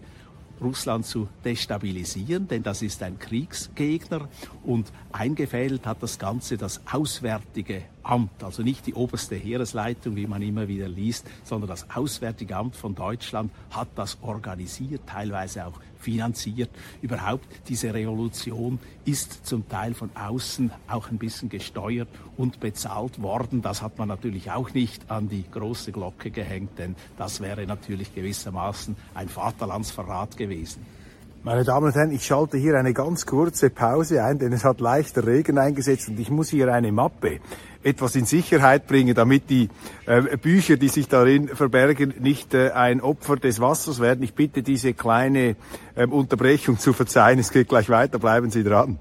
Russland 0.61 1.05
zu 1.05 1.29
destabilisieren, 1.45 2.47
denn 2.47 2.63
das 2.63 2.83
ist 2.83 3.03
ein 3.03 3.19
Kriegsgegner 3.19 4.29
und 4.65 4.93
eingefädelt 5.11 5.87
hat 5.87 6.03
das 6.03 6.19
Ganze 6.19 6.57
das 6.57 6.81
Auswärtige 6.91 7.83
Amt, 8.05 8.43
also 8.43 8.63
nicht 8.63 8.87
die 8.87 8.95
oberste 8.95 9.35
Heeresleitung, 9.35 10.17
wie 10.17 10.27
man 10.27 10.43
immer 10.43 10.69
wieder 10.69 10.89
liest, 10.89 11.27
sondern 11.45 11.69
das 11.69 11.91
Auswärtige 11.91 12.57
Amt 12.57 12.77
von 12.77 12.95
Deutschland 12.95 13.51
hat 13.71 13.89
das 13.97 14.19
organisiert, 14.23 15.03
teilweise 15.07 15.67
auch 15.67 15.81
finanziert. 16.03 16.71
Überhaupt 17.01 17.47
diese 17.69 17.95
Revolution 17.95 18.79
ist 19.05 19.47
zum 19.47 19.69
Teil 19.69 19.95
von 19.95 20.11
außen 20.15 20.71
auch 20.89 21.11
ein 21.11 21.19
bisschen 21.19 21.49
gesteuert 21.49 22.09
und 22.37 22.61
bezahlt 22.61 23.23
worden. 23.23 23.63
Das 23.63 23.83
hat 23.83 23.99
man 23.99 24.09
natürlich 24.09 24.51
auch 24.51 24.75
nicht 24.75 25.11
an 25.11 25.29
die 25.29 25.45
große 25.51 25.93
Glocke 25.93 26.31
gehängt, 26.31 26.79
denn 26.79 26.97
das 27.17 27.41
wäre 27.41 27.67
natürlich 27.67 28.15
gewissermaßen 28.15 28.97
ein 29.15 29.29
Vaterlandsverrat 29.29 30.37
gewesen. 30.37 30.85
Meine 31.45 31.65
Damen 31.65 31.87
und 31.87 31.95
Herren, 31.97 32.13
ich 32.13 32.25
schalte 32.25 32.57
hier 32.57 32.79
eine 32.79 32.93
ganz 32.93 33.27
kurze 33.27 33.69
Pause 33.69 34.23
ein, 34.23 34.39
denn 34.39 34.53
es 34.53 34.63
hat 34.63 34.81
leichter 34.81 35.27
Regen 35.27 35.59
eingesetzt 35.59 36.09
und 36.09 36.21
ich 36.21 36.31
muss 36.31 36.51
hier 36.51 36.73
eine 36.73 36.93
Mappe 36.93 37.41
etwas 37.83 38.15
in 38.15 38.27
Sicherheit 38.27 38.87
bringen, 38.87 39.17
damit 39.17 39.51
die 39.51 39.69
äh, 40.07 40.37
Bücher, 40.37 40.77
die 40.77 40.87
sich 40.87 41.09
darin 41.09 41.49
verbergen, 41.49 42.15
nicht 42.21 42.55
äh, 42.55 42.71
ein 42.71 43.01
Opfer 43.01 43.35
des 43.35 43.59
Wassers 43.61 43.99
werden. 43.99 44.23
Ich 44.23 44.35
bitte 44.35 44.63
diese 44.63 44.95
kleine 44.95 45.57
äh, 45.97 46.07
Unterbrechung 46.07 46.79
zu 46.79 46.93
verzeihen. 46.93 47.41
Es 47.41 47.51
geht 47.51 47.69
gleich 47.69 47.89
weiter. 47.89 48.21
Bleiben 48.21 48.53
Sie 48.53 48.63
dran. 48.63 49.01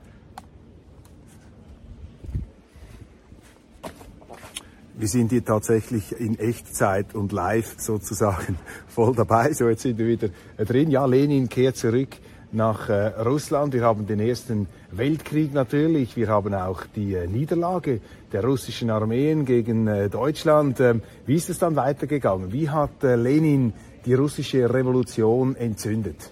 Wir 4.96 5.08
sind 5.08 5.30
hier 5.30 5.46
tatsächlich 5.46 6.20
in 6.20 6.40
Echtzeit 6.40 7.14
und 7.14 7.32
live 7.34 7.76
sozusagen 7.78 8.58
voll 8.88 9.14
dabei. 9.16 9.54
So, 9.54 9.70
jetzt 9.70 9.84
sind 9.84 10.00
wir 10.00 10.08
wieder 10.08 10.30
drin. 10.58 10.90
Ja, 10.90 11.06
Lenin 11.06 11.48
kehrt 11.48 11.78
zurück 11.78 12.18
nach 12.52 12.90
äh, 12.90 13.08
Russland. 13.22 13.74
Wir 13.74 13.84
haben 13.84 14.06
den 14.06 14.20
Ersten 14.20 14.68
Weltkrieg 14.92 15.54
natürlich. 15.54 16.16
Wir 16.16 16.28
haben 16.28 16.54
auch 16.54 16.84
die 16.96 17.16
äh, 17.16 17.28
Niederlage 17.28 18.02
der 18.32 18.44
russischen 18.44 18.90
Armeen 18.90 19.46
gegen 19.46 19.88
äh, 19.88 20.10
Deutschland. 20.10 20.80
Ähm, 20.80 21.02
wie 21.26 21.36
ist 21.36 21.50
es 21.50 21.60
dann 21.60 21.76
weitergegangen? 21.76 22.52
Wie 22.52 22.70
hat 22.70 23.04
äh, 23.04 23.16
Lenin 23.16 23.74
die 24.06 24.14
russische 24.14 24.74
Revolution 24.74 25.56
entzündet? 25.56 26.32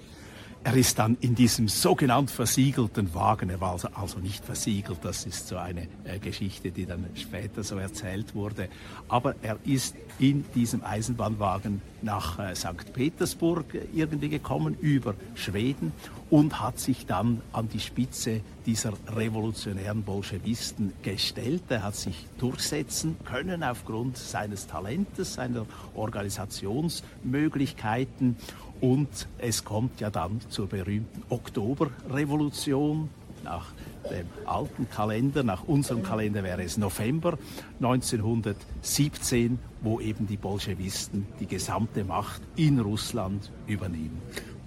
Er 0.62 0.76
ist 0.76 1.00
dann 1.00 1.18
in 1.22 1.36
diesem 1.36 1.70
sogenannt 1.70 2.30
versiegelten 2.30 3.14
Wagen, 3.14 3.50
er 3.50 3.62
war 3.62 3.72
also, 3.72 3.88
also 3.94 4.20
nicht 4.20 4.44
versiegelt, 4.44 5.00
das 5.04 5.26
ist 5.26 5.48
so 5.48 5.56
eine 5.56 5.88
äh, 6.04 6.20
Geschichte, 6.20 6.70
die 6.70 6.86
dann 6.86 7.06
später 7.16 7.64
so 7.64 7.78
erzählt 7.78 8.36
wurde, 8.36 8.68
aber 9.08 9.36
er 9.42 9.58
ist 9.64 9.96
in 10.20 10.44
diesem 10.54 10.84
Eisenbahnwagen 10.84 11.82
nach 12.04 12.38
äh, 12.40 12.56
St. 12.56 12.94
Petersburg 12.94 13.66
irgendwie 13.94 14.30
gekommen, 14.30 14.78
über 14.80 15.16
Schweden 15.36 15.92
und 16.30 16.62
hat 16.62 16.80
sich 16.80 17.06
dann 17.06 17.42
an 17.54 17.70
die 17.70 17.80
Spitze 17.80 18.42
dieser 18.66 18.92
revolutionären 19.08 20.04
Bolschewisten 20.04 20.92
gestellt. 21.02 21.64
Er 21.70 21.84
hat 21.84 21.96
sich 21.96 22.28
durchsetzen 22.38 23.16
können 23.26 23.64
aufgrund 23.64 24.18
seines 24.18 24.68
Talentes, 24.68 25.36
seiner 25.36 25.66
Organisationsmöglichkeiten 25.96 28.36
und 28.82 29.28
es 29.40 29.66
kommt 29.66 30.00
ja 30.00 30.10
dann 30.10 30.40
zur 30.50 30.68
berühmten 30.68 31.24
Oktoberrevolution 31.30 33.10
nach 33.44 33.68
dem 34.10 34.26
alten 34.46 34.90
Kalender, 34.90 35.44
nach 35.44 35.68
unserem 35.68 36.04
Kalender 36.04 36.44
wäre 36.44 36.64
es 36.64 36.78
November 36.78 37.38
1917, 37.82 39.60
wo 39.82 40.00
eben 40.00 40.28
die 40.28 40.38
Bolschewisten 40.38 41.26
die 41.40 41.46
gesamte 41.46 42.04
Macht 42.04 42.42
in 42.56 42.80
Russland 42.80 43.52
übernehmen. 43.68 44.22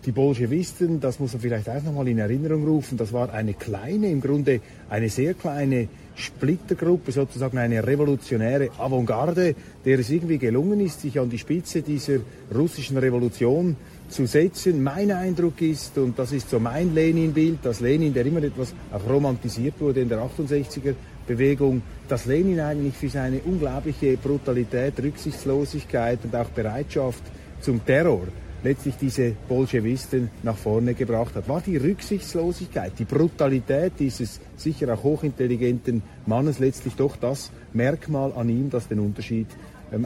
Die 0.05 0.12
Bolschewisten, 0.12 0.99
das 0.99 1.21
muss 1.21 1.33
man 1.33 1.43
vielleicht 1.43 1.69
auch 1.69 1.83
nochmal 1.83 2.09
in 2.09 2.19
Erinnerung 2.19 2.64
rufen, 2.67 2.99
das 2.99 3.12
war 3.12 3.33
eine 3.33 3.55
kleine, 3.55 4.11
im 4.11 4.21
Grunde 4.21 4.61
eine 4.91 5.09
sehr 5.09 5.35
kleine 5.35 5.88
Splittergruppe, 6.17 7.12
sozusagen 7.12 7.57
eine 7.57 7.87
revolutionäre 7.87 8.71
Avantgarde, 8.79 9.55
der 9.85 9.99
es 10.00 10.11
irgendwie 10.11 10.38
gelungen 10.38 10.81
ist, 10.81 11.00
sich 11.00 11.21
an 11.21 11.31
die 11.31 11.38
Spitze 11.38 11.83
dieser 11.83 12.19
russischen 12.52 12.99
Revolution 12.99 13.76
zu 14.12 14.26
setzen. 14.26 14.83
Mein 14.83 15.11
Eindruck 15.11 15.61
ist, 15.62 15.97
und 15.99 16.19
das 16.19 16.33
ist 16.33 16.50
so 16.50 16.61
mein 16.61 16.95
Lenin-Bild, 16.95 17.59
dass 17.62 17.81
Lenin, 17.81 18.12
der 18.14 18.26
immer 18.26 18.42
etwas 18.42 18.75
auch 18.92 19.09
romantisiert 19.09 19.81
wurde 19.81 20.00
in 20.00 20.09
der 20.09 20.19
68er 20.19 20.95
Bewegung, 21.26 21.83
dass 22.09 22.26
Lenin 22.26 22.61
eigentlich 22.61 22.95
für 22.95 23.09
seine 23.09 23.40
unglaubliche 23.40 24.16
Brutalität, 24.16 25.02
Rücksichtslosigkeit 25.02 26.19
und 26.25 26.37
auch 26.37 26.50
Bereitschaft 26.50 27.23
zum 27.61 27.85
Terror 27.85 28.26
letztlich 28.64 28.95
diese 29.00 29.33
Bolschewisten 29.49 30.31
nach 30.42 30.57
vorne 30.57 30.95
gebracht 30.95 31.35
hat. 31.35 31.49
War 31.49 31.61
die 31.61 31.76
Rücksichtslosigkeit, 31.76 32.92
die 32.99 33.04
Brutalität 33.04 33.95
dieses 33.99 34.40
sicher 34.57 34.92
auch 34.95 35.02
hochintelligenten 35.02 36.02
Mannes 36.26 36.59
letztlich 36.59 36.95
doch 36.95 37.16
das 37.16 37.50
Merkmal 37.73 38.33
an 38.33 38.49
ihm, 38.49 38.71
das 38.71 38.87
den 38.87 39.00
Unterschied 39.00 39.49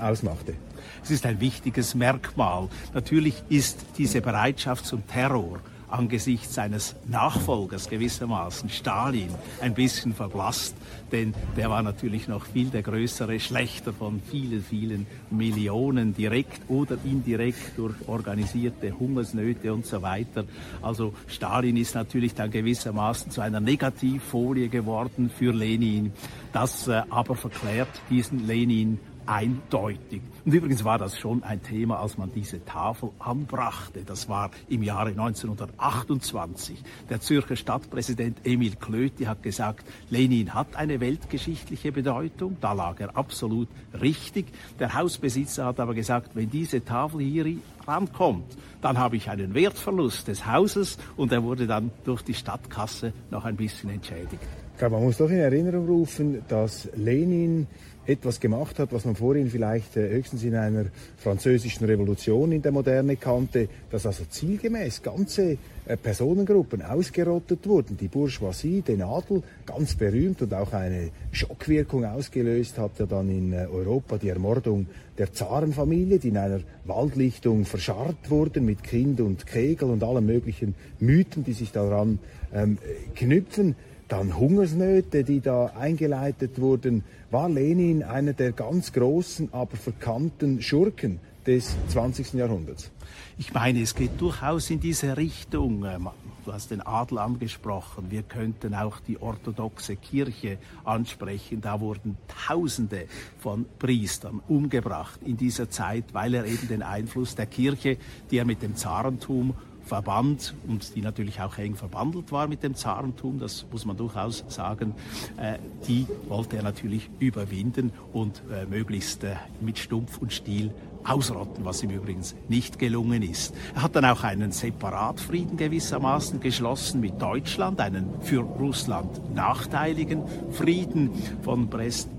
ausmachte? 0.01 0.55
Es 1.03 1.11
ist 1.11 1.27
ein 1.27 1.41
wichtiges 1.41 1.95
Merkmal. 1.95 2.69
Natürlich 2.95 3.43
ist 3.49 3.87
diese 3.99 4.21
Bereitschaft 4.21 4.87
zum 4.87 5.07
Terror 5.07 5.61
angesichts 5.89 6.55
seines 6.55 6.97
Nachfolgers 7.07 7.89
gewissermaßen, 7.89 8.69
Stalin, 8.71 9.31
ein 9.61 9.75
bisschen 9.75 10.15
verblasst, 10.15 10.75
denn 11.13 11.35
der 11.57 11.71
war 11.71 11.83
natürlich 11.83 12.29
noch 12.29 12.45
viel 12.47 12.69
der 12.71 12.83
größere 12.83 13.39
Schlechter 13.39 13.93
von 13.93 14.21
vielen, 14.21 14.63
vielen 14.63 15.07
Millionen, 15.31 16.15
direkt 16.15 16.69
oder 16.69 16.99
indirekt 17.05 17.79
durch 17.79 17.95
organisierte 18.07 18.99
Hungersnöte 18.99 19.73
und 19.73 19.87
so 19.87 20.03
weiter. 20.03 20.45
Also 20.83 21.15
Stalin 21.29 21.77
ist 21.77 21.95
natürlich 21.95 22.35
dann 22.35 22.51
gewissermaßen 22.51 23.31
zu 23.31 23.41
einer 23.41 23.61
Negativfolie 23.61 24.69
geworden 24.69 25.31
für 25.31 25.53
Lenin. 25.53 26.13
Das 26.53 26.89
äh, 26.89 27.03
aber 27.11 27.37
verklärt 27.37 27.89
diesen 28.11 28.47
Lenin 28.47 28.99
eindeutig. 29.27 30.23
Und 30.45 30.53
übrigens 30.53 30.85
war 30.85 30.99
das 30.99 31.19
schon 31.19 31.43
ein 31.43 31.63
Thema, 31.63 32.01
als 32.01 32.19
man 32.19 32.33
diese 32.33 32.65
Tafel 32.65 33.11
anbrachte. 33.19 34.03
Das 34.05 34.29
war 34.29 34.51
im 34.69 34.83
Jahre 34.83 35.11
1928. 35.11 36.83
Der 37.11 37.21
Zürcher 37.21 37.57
Stadtpräsident 37.57 38.39
Emil 38.45 38.77
Klöti 38.77 39.25
hat 39.25 39.43
gesagt, 39.43 39.85
Lenin 40.11 40.55
hat 40.55 40.77
eine 40.77 41.01
weltgeschichtliche 41.01 41.93
Bedeutung. 41.93 42.57
Da 42.61 42.73
lag 42.73 43.01
er 43.01 43.17
absolut 43.17 43.69
richtig. 44.01 44.47
Der 44.79 44.95
Hausbesitzer 44.95 45.67
hat 45.67 45.81
aber 45.81 45.95
gesagt, 45.95 46.31
wenn 46.35 46.51
diese 46.51 46.85
Tafel 46.85 47.21
hier 47.21 47.47
rankommt, 47.87 48.57
dann 48.81 48.99
habe 48.99 49.17
ich 49.17 49.31
einen 49.31 49.55
Wertverlust 49.55 50.29
des 50.29 50.47
Hauses 50.47 50.99
und 51.17 51.33
er 51.33 51.43
wurde 51.43 51.67
dann 51.67 51.91
durch 52.05 52.23
die 52.23 52.35
Stadtkasse 52.35 53.13
noch 53.31 53.45
ein 53.45 53.57
bisschen 53.57 53.91
entschädigt. 53.91 54.43
Ich 54.73 54.79
glaube, 54.79 54.97
man 54.97 55.05
muss 55.05 55.17
doch 55.17 55.31
in 55.31 55.39
Erinnerung 55.39 55.87
rufen, 55.87 56.43
dass 56.49 56.89
Lenin 56.95 57.67
etwas 58.07 58.41
gemacht 58.41 58.79
hat, 58.79 58.93
was 58.93 59.05
man 59.05 59.17
vorhin 59.17 59.51
vielleicht 59.51 59.97
äh, 59.97 60.09
höchstens 60.09 60.45
in 60.45 60.55
einer 60.55 60.87
französischen 61.17 61.87
Revolution 61.87 62.53
in 62.53 62.63
der 62.63 62.73
Moderne 62.73 63.17
kannte, 63.17 63.69
dass 63.91 64.07
also 64.07 64.25
zielgemäß 64.25 65.03
ganze 65.03 65.59
äh, 65.87 65.97
Personengruppen 65.97 66.83
ausgerottet 66.83 67.67
wurden. 67.67 67.97
Die 67.97 68.09
Bourgeoisie, 68.09 68.83
den 68.83 69.03
Adel, 69.03 69.43
ganz 69.65 69.95
berühmt 69.95 70.41
und 70.43 70.55
auch 70.55 70.73
eine 70.73 71.11
Schockwirkung 71.33 72.05
ausgelöst 72.05 72.79
hat 72.79 72.99
ja 72.99 73.07
dann 73.07 73.29
in 73.29 73.53
äh, 73.53 73.67
Europa 73.67 74.19
die 74.19 74.29
Ermordung 74.29 74.87
der 75.19 75.33
Zarenfamilie, 75.33 76.19
die 76.19 76.29
in 76.29 76.37
einer 76.37 76.61
Waldlichtung 76.85 77.65
verscharrt 77.65 78.31
wurden 78.31 78.65
mit 78.65 78.83
Kind 78.83 79.21
und 79.21 79.47
Kegel 79.47 79.91
und 79.91 80.03
allen 80.03 80.27
möglichen 80.27 80.75
Mythen, 81.01 81.43
die 81.43 81.55
sich 81.55 81.73
daran 81.73 82.19
ähm, 82.53 82.79
knüpfen 83.15 83.75
dann 84.09 84.37
Hungersnöte, 84.37 85.25
die 85.25 85.41
da 85.41 85.67
eingeleitet 85.79 86.61
wurden, 86.61 87.05
war 87.31 87.49
Lenin 87.49 88.03
einer 88.03 88.33
der 88.33 88.53
ganz 88.53 88.93
großen, 88.93 89.53
aber 89.53 89.77
verkannten 89.77 90.63
Schurken 90.63 91.21
des 91.47 91.77
20. 91.89 92.35
Jahrhunderts. 92.35 92.91
Ich 93.39 93.53
meine, 93.53 93.81
es 93.81 93.95
geht 93.95 94.21
durchaus 94.21 94.71
in 94.71 94.81
diese 94.81 95.17
Richtung. 95.17 95.85
Ähm, 95.85 96.09
du 96.45 96.53
hast 96.53 96.71
den 96.71 96.81
Adel 96.81 97.19
angesprochen. 97.19 98.11
Wir 98.11 98.23
könnten 98.23 98.75
auch 98.75 98.99
die 99.01 99.21
orthodoxe 99.21 99.97
Kirche 99.97 100.59
ansprechen. 100.85 101.61
Da 101.61 101.81
wurden 101.81 102.17
Tausende 102.47 103.07
von 103.39 103.67
Priestern 103.79 104.41
umgebracht 104.49 105.21
in 105.25 105.37
dieser 105.37 105.69
Zeit, 105.71 106.05
weil 106.13 106.35
er 106.35 106.47
eben 106.47 106.69
den 106.69 106.83
Einfluss 106.83 107.35
der 107.35 107.47
Kirche, 107.47 107.99
die 108.31 108.39
er 108.39 108.45
mit 108.45 108.63
dem 108.63 108.77
Zarentum 108.77 109.55
Verband 109.87 110.55
und 110.67 110.95
die 110.97 111.01
natürlich 111.01 111.41
auch 111.41 111.57
eng 111.59 111.77
verbandelt 111.77 112.33
war 112.33 112.49
mit 112.49 112.63
dem 112.63 112.75
Zarentum, 112.75 113.39
das 113.39 113.65
muss 113.71 113.85
man 113.87 113.97
durchaus 113.97 114.45
sagen, 114.49 114.95
äh, 115.37 115.59
die 115.87 116.07
wollte 116.29 116.57
er 116.57 116.65
natürlich 116.65 117.09
überwinden 117.21 117.93
und 118.13 118.43
äh, 118.53 118.67
möglichst 118.67 119.25
äh, 119.25 119.37
mit 119.61 119.79
Stumpf 119.79 120.19
und 120.19 120.33
Stiel 120.33 120.73
ausrotten, 121.05 121.65
was 121.65 121.83
ihm 121.85 121.91
übrigens 121.91 122.35
nicht 122.49 122.81
gelungen 122.81 123.23
ist. 123.23 123.55
Er 123.77 123.83
hat 123.83 123.95
dann 123.95 124.05
auch 124.05 124.25
einen 124.25 124.51
Separatfrieden 124.51 125.57
gewissermaßen 125.57 126.41
geschlossen 126.41 127.01
mit 127.01 127.23
Deutschland, 127.23 127.81
einen 127.81 128.21
für 128.23 128.41
Russland 128.41 129.35
nachteiligen 129.35 130.25
Frieden 130.51 131.11
von 131.43 131.69
Brest-Litovsk. 131.69 132.16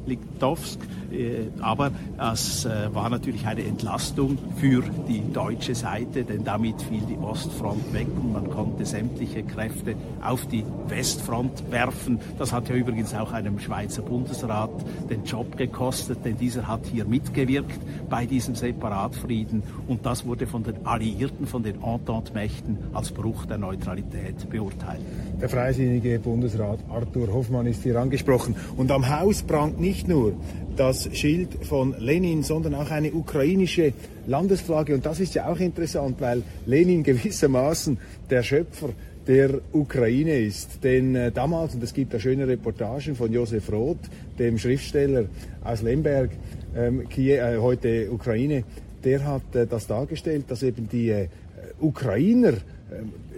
Äh, 1.12 1.48
aber 1.60 1.92
es 2.34 2.66
äh, 2.66 2.94
war 2.94 3.10
natürlich 3.10 3.46
eine 3.46 3.64
Entlastung 3.64 4.38
für 4.58 4.84
die 5.08 5.22
deutsche 5.32 5.76
Seite, 5.76 6.24
denn 6.24 6.44
damit 6.44 6.82
fiel 6.82 7.02
die 7.02 7.18
Ostfront 7.18 7.94
weg 7.94 8.08
und 8.16 8.34
man 8.34 8.50
konnte 8.50 8.86
sämtliche 8.86 9.44
Kräfte 9.44 9.96
auf 10.22 10.46
die 10.48 10.66
Westfront 10.88 11.72
werfen. 11.72 12.20
Das 12.38 12.52
hat 12.52 12.70
ja 12.70 12.76
übrigens 12.76 13.14
auch 13.14 13.32
einem 13.32 13.60
Schweizer 13.60 14.02
Bundesrat 14.02 14.72
den 15.10 15.24
Job 15.24 15.58
gekostet, 15.58 16.20
denn 16.26 16.38
dieser 16.38 16.68
hat 16.68 16.86
hier 16.86 17.06
mitgewirkt 17.06 17.80
bei 18.10 18.26
diesem 18.26 18.56
Separatfrieden 18.56 19.64
und 19.88 20.06
das 20.06 20.26
wurde 20.26 20.48
von 20.48 20.64
den 20.64 20.86
Alliierten, 20.86 21.48
von 21.48 21.64
den 21.64 21.82
Entente-Mächten 21.82 22.78
als 22.94 23.12
Bruch 23.12 23.46
der 23.46 23.58
Neutralität 23.58 24.50
beurteilt. 24.50 25.02
Der 25.39 25.50
freisinnige 25.50 26.17
Bundesrat 26.17 26.79
Arthur 26.89 27.32
Hoffmann 27.32 27.67
ist 27.67 27.84
hier 27.84 28.00
angesprochen 28.00 28.56
und 28.75 28.89
am 28.89 29.08
Haus 29.08 29.44
prangt 29.44 29.79
nicht 29.79 30.08
nur 30.08 30.34
das 30.75 31.15
Schild 31.15 31.63
von 31.63 31.94
Lenin, 32.00 32.41
sondern 32.41 32.74
auch 32.74 32.89
eine 32.89 33.12
ukrainische 33.12 33.94
Landesflagge. 34.25 34.96
Und 34.96 35.06
das 35.06 35.20
ist 35.20 35.36
ja 35.36 35.48
auch 35.48 35.60
interessant, 35.60 36.20
weil 36.22 36.41
Lenin 36.65 37.03
gewissermaßen 37.03 38.00
der 38.32 38.41
Schöpfer 38.41 38.89
der 39.27 39.62
Ukraine 39.74 40.39
ist. 40.39 40.84
Denn 40.84 41.15
äh, 41.15 41.32
damals, 41.32 41.75
und 41.75 41.84
es 41.84 41.94
gibt 41.94 42.15
da 42.15 42.20
schöne 42.20 42.48
Reportagen 42.48 43.15
von 43.15 43.32
Josef 43.32 43.72
Roth, 43.72 44.10
dem 44.39 44.58
Schriftsteller 44.58 45.25
aus 45.63 45.84
Lemberg, 45.84 46.32
ähm, 46.75 47.08
Kiew, 47.10 47.36
äh, 47.36 47.58
heute 47.58 48.12
Ukraine, 48.12 48.63
der 49.03 49.24
hat 49.24 49.56
äh, 49.56 49.67
das 49.67 49.86
dargestellt, 49.86 50.46
dass 50.48 50.64
eben 50.64 50.90
die 50.90 51.09
äh, 51.09 51.27
Ukrainer, 51.79 52.53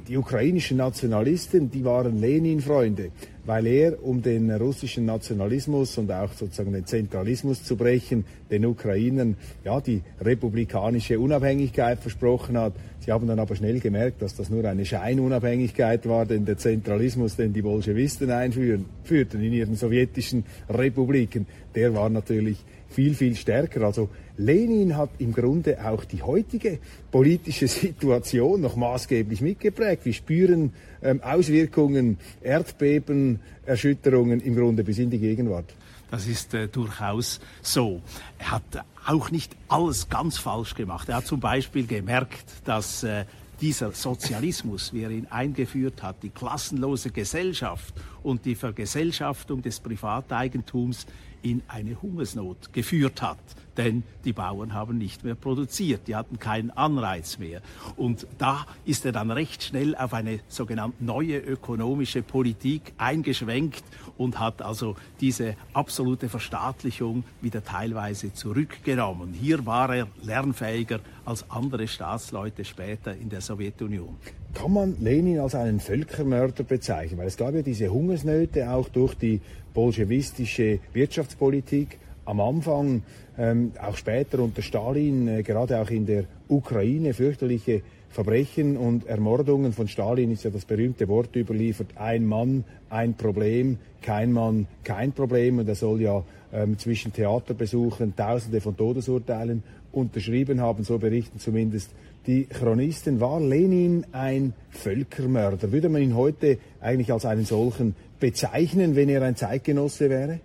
die 0.07 0.17
ukrainischen 0.17 0.77
Nationalisten, 0.77 1.71
die 1.71 1.83
waren 1.83 2.19
Lenin-Freunde 2.19 3.11
weil 3.49 3.65
er, 3.65 4.03
um 4.03 4.21
den 4.21 4.51
russischen 4.51 5.05
Nationalismus 5.05 5.97
und 5.97 6.11
auch 6.11 6.31
sozusagen 6.33 6.71
den 6.71 6.85
Zentralismus 6.85 7.63
zu 7.63 7.75
brechen, 7.75 8.23
den 8.51 8.63
Ukrainern 8.63 9.37
ja 9.65 9.81
die 9.81 10.03
republikanische 10.21 11.19
Unabhängigkeit 11.19 11.97
versprochen 11.97 12.59
hat. 12.59 12.73
Sie 12.99 13.11
haben 13.11 13.25
dann 13.25 13.39
aber 13.39 13.55
schnell 13.55 13.79
gemerkt, 13.79 14.21
dass 14.21 14.35
das 14.35 14.51
nur 14.51 14.63
eine 14.65 14.85
Scheinunabhängigkeit 14.85 16.07
war, 16.07 16.27
denn 16.27 16.45
der 16.45 16.59
Zentralismus, 16.59 17.37
den 17.37 17.51
die 17.51 17.63
Bolschewisten 17.63 18.29
einführten 18.29 19.41
in 19.41 19.51
ihren 19.51 19.73
sowjetischen 19.73 20.43
Republiken, 20.69 21.47
der 21.73 21.95
war 21.95 22.11
natürlich 22.11 22.63
viel, 22.89 23.15
viel 23.15 23.35
stärker. 23.35 23.81
Also 23.81 24.09
Lenin 24.37 24.95
hat 24.95 25.09
im 25.19 25.33
Grunde 25.33 25.77
auch 25.85 26.05
die 26.05 26.21
heutige 26.21 26.79
politische 27.11 27.67
Situation 27.67 28.61
noch 28.61 28.75
maßgeblich 28.75 29.38
mitgeprägt. 29.41 30.05
Wir 30.05 30.13
spüren 30.13 30.73
ähm, 31.01 31.21
Auswirkungen, 31.21 32.17
Erdbeben, 32.41 33.39
Erschütterungen 33.65 34.39
im 34.41 34.55
Grunde 34.55 34.83
bis 34.83 34.97
in 34.97 35.09
die 35.09 35.19
Gegenwart. 35.19 35.73
Das 36.11 36.27
ist 36.27 36.53
äh, 36.53 36.67
durchaus 36.67 37.39
so. 37.61 38.01
Er 38.39 38.51
hat 38.51 38.85
auch 39.05 39.31
nicht 39.31 39.55
alles 39.67 40.09
ganz 40.09 40.37
falsch 40.37 40.75
gemacht. 40.75 41.09
Er 41.09 41.17
hat 41.17 41.27
zum 41.27 41.39
Beispiel 41.39 41.85
gemerkt, 41.85 42.45
dass 42.65 43.03
äh, 43.03 43.25
dieser 43.61 43.91
Sozialismus, 43.91 44.93
wie 44.93 45.03
er 45.03 45.11
ihn 45.11 45.27
eingeführt 45.29 46.01
hat, 46.01 46.23
die 46.23 46.29
klassenlose 46.29 47.11
Gesellschaft 47.11 47.93
und 48.23 48.45
die 48.45 48.55
Vergesellschaftung 48.55 49.61
des 49.61 49.79
Privateigentums 49.79 51.05
in 51.41 51.61
eine 51.67 52.01
Hungersnot 52.01 52.73
geführt 52.73 53.21
hat. 53.21 53.39
Denn 53.77 54.03
die 54.25 54.33
Bauern 54.33 54.73
haben 54.73 54.97
nicht 54.97 55.23
mehr 55.23 55.35
produziert, 55.35 56.07
die 56.07 56.15
hatten 56.15 56.37
keinen 56.37 56.69
Anreiz 56.71 57.37
mehr. 57.37 57.61
Und 57.95 58.27
da 58.37 58.65
ist 58.83 59.05
er 59.05 59.13
dann 59.13 59.31
recht 59.31 59.63
schnell 59.63 59.95
auf 59.95 60.13
eine 60.13 60.41
sogenannte 60.49 61.01
neue 61.01 61.37
ökonomische 61.37 62.21
Politik 62.21 62.93
eingeschwenkt 62.97 63.83
und 64.17 64.37
hat 64.37 64.61
also 64.61 64.97
diese 65.21 65.55
absolute 65.71 66.27
Verstaatlichung 66.27 67.23
wieder 67.39 67.63
teilweise 67.63 68.33
zurückgenommen. 68.33 69.33
Hier 69.33 69.65
war 69.65 69.95
er 69.95 70.07
lernfähiger 70.21 70.99
als 71.23 71.49
andere 71.49 71.87
Staatsleute 71.87 72.65
später 72.65 73.15
in 73.15 73.29
der 73.29 73.39
Sowjetunion. 73.39 74.17
Kann 74.53 74.73
man 74.73 74.95
Lenin 74.99 75.39
als 75.39 75.55
einen 75.55 75.79
Völkermörder 75.79 76.63
bezeichnen? 76.63 77.19
Weil 77.19 77.27
es 77.27 77.37
gab 77.37 77.53
ja 77.53 77.61
diese 77.61 77.89
Hungersnöte 77.89 78.71
auch 78.71 78.89
durch 78.89 79.13
die 79.13 79.41
bolschewistische 79.73 80.79
Wirtschaftspolitik 80.93 81.97
am 82.25 82.41
Anfang, 82.41 83.03
ähm, 83.37 83.71
auch 83.81 83.95
später 83.95 84.39
unter 84.39 84.61
Stalin, 84.61 85.27
äh, 85.27 85.43
gerade 85.43 85.79
auch 85.79 85.89
in 85.89 86.05
der 86.05 86.25
Ukraine, 86.47 87.13
fürchterliche 87.13 87.81
Verbrechen 88.09 88.75
und 88.75 89.05
Ermordungen. 89.05 89.71
Von 89.73 89.87
Stalin 89.87 90.31
ist 90.31 90.43
ja 90.43 90.49
das 90.49 90.65
berühmte 90.65 91.07
Wort 91.07 91.35
überliefert, 91.35 91.89
ein 91.95 92.25
Mann, 92.25 92.63
ein 92.89 93.13
Problem, 93.15 93.77
kein 94.01 94.31
Mann, 94.31 94.67
kein 94.83 95.11
Problem. 95.11 95.59
Und 95.59 95.67
er 95.67 95.75
soll 95.75 96.01
ja 96.01 96.23
ähm, 96.51 96.77
zwischen 96.77 97.13
Theaterbesuchen 97.13 98.15
Tausende 98.15 98.61
von 98.61 98.75
Todesurteilen 98.75 99.63
unterschrieben 99.91 100.61
haben, 100.61 100.83
so 100.83 100.97
berichten 100.97 101.39
zumindest 101.39 101.91
die 102.27 102.45
Chronisten. 102.45 103.19
War 103.19 103.39
Lenin 103.39 104.05
ein 104.11 104.53
Völkermörder? 104.71 105.71
Würde 105.71 105.89
man 105.89 106.01
ihn 106.01 106.15
heute 106.15 106.57
eigentlich 106.81 107.11
als 107.11 107.25
einen 107.25 107.45
solchen 107.45 107.95
bezeichnen, 108.19 108.95
wenn 108.95 109.09
er 109.09 109.23
ein 109.23 109.35
Zeitgenosse 109.35 110.09
wäre? 110.09 110.39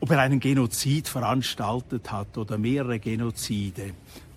Ob 0.00 0.10
er 0.10 0.20
einen 0.20 0.40
Genozid 0.40 1.08
veranstaltet 1.08 2.10
hat 2.10 2.36
oder 2.36 2.58
mehrere 2.58 2.98
Genozide, 2.98 3.92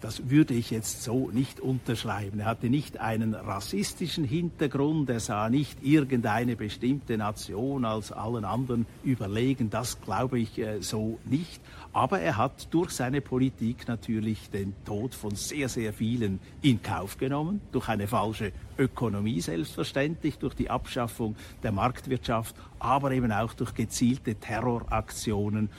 das 0.06 0.30
würde 0.30 0.54
ich 0.54 0.70
jetzt 0.70 1.02
so 1.02 1.32
nicht 1.32 1.60
unterschreiben. 1.60 2.41
Er 2.41 2.46
hatte 2.46 2.70
nicht 2.70 3.00
einen 3.00 3.34
rassistischen 3.34 4.24
Hintergrund, 4.24 5.10
er 5.10 5.20
sah 5.20 5.50
nicht 5.50 5.80
irgendeine 5.82 6.56
bestimmte 6.56 7.18
Nation 7.18 7.86
als 7.86 8.12
allen 8.12 8.46
anderen 8.46 8.86
überlegen, 9.04 9.72
das 9.72 10.00
glaube 10.02 10.38
ich 10.38 10.60
äh, 10.60 10.80
so 10.84 11.18
nicht. 11.26 11.60
Aber 11.91 12.20
er 12.20 12.38
hat 12.38 12.72
durch 12.72 12.91
seine 12.91 13.20
Politik 13.20 13.88
natürlich 13.88 14.52
den 14.52 14.76
Tod 14.86 15.15
von 15.15 15.34
sehr, 15.34 15.70
sehr 15.70 15.91
vielen 15.91 16.39
in 16.62 16.84
Kauf 16.84 17.18
genommen, 17.18 17.62
durch 17.72 17.88
eine 17.89 18.08
falsche 18.08 18.52
Ökonomie 18.78 19.41
selbstverständlich, 19.41 20.38
durch 20.38 20.54
die 20.54 20.70
Abschaffung 20.70 21.36
der 21.63 21.72
Marktwirtschaft, 21.72 22.56
aber 22.78 23.10
eben 23.10 23.32
auch 23.32 23.56
durch 23.56 23.74
gezielte 23.74 24.36
Terroraktionen 24.36 25.72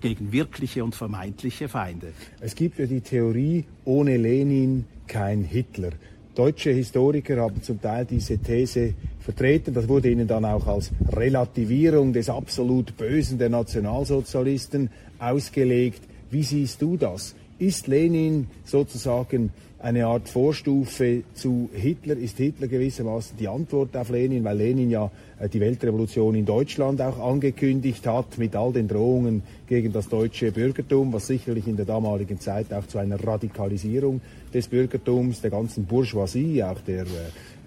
gegen 0.00 0.32
wirkliche 0.32 0.82
und 0.84 0.94
vermeintliche 0.94 1.68
Feinde. 1.68 2.12
Es 2.40 2.54
gibt 2.54 2.78
ja 2.78 2.86
die 2.86 3.00
Theorie, 3.00 3.64
ohne 3.84 4.16
Lenin 4.16 4.84
kein 5.06 5.44
Hitler. 5.44 5.90
Deutsche 6.34 6.70
Historiker 6.70 7.36
haben 7.38 7.62
zum 7.62 7.80
Teil 7.80 8.06
diese 8.06 8.38
These 8.38 8.94
vertreten. 9.18 9.74
Das 9.74 9.88
wurde 9.88 10.10
ihnen 10.10 10.28
dann 10.28 10.44
auch 10.44 10.66
als 10.66 10.90
Relativierung 11.12 12.12
des 12.12 12.30
absolut 12.30 12.96
Bösen 12.96 13.38
der 13.38 13.48
Nationalsozialisten 13.48 14.90
ausgelegt. 15.18 16.02
Wie 16.30 16.42
siehst 16.42 16.80
du 16.80 16.96
das? 16.96 17.34
Ist 17.58 17.88
Lenin 17.88 18.46
sozusagen 18.64 19.50
eine 19.80 20.06
Art 20.06 20.28
Vorstufe 20.28 21.22
zu 21.34 21.70
Hitler? 21.72 22.16
Ist 22.16 22.36
Hitler 22.36 22.68
gewissermaßen 22.68 23.36
die 23.38 23.48
Antwort 23.48 23.96
auf 23.96 24.10
Lenin, 24.10 24.44
weil 24.44 24.56
Lenin 24.56 24.90
ja 24.90 25.10
äh, 25.38 25.48
die 25.48 25.60
Weltrevolution 25.60 26.34
in 26.34 26.44
Deutschland 26.44 27.00
auch 27.00 27.18
angekündigt 27.18 28.06
hat 28.06 28.38
mit 28.38 28.54
all 28.54 28.72
den 28.72 28.88
Drohungen 28.88 29.42
gegen 29.66 29.92
das 29.92 30.08
deutsche 30.08 30.52
Bürgertum, 30.52 31.12
was 31.12 31.26
sicherlich 31.26 31.66
in 31.66 31.76
der 31.76 31.86
damaligen 31.86 32.40
Zeit 32.40 32.72
auch 32.72 32.86
zu 32.86 32.98
einer 32.98 33.22
Radikalisierung 33.22 34.20
des 34.52 34.68
Bürgertums, 34.68 35.40
der 35.40 35.50
ganzen 35.50 35.86
Bourgeoisie, 35.86 36.62
auch 36.62 36.80
der 36.80 37.02
äh, 37.02 37.06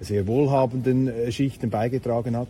sehr 0.02 0.28
wohlhabenden 0.28 1.08
äh, 1.08 1.32
Schichten 1.32 1.70
beigetragen 1.70 2.38
hat? 2.38 2.50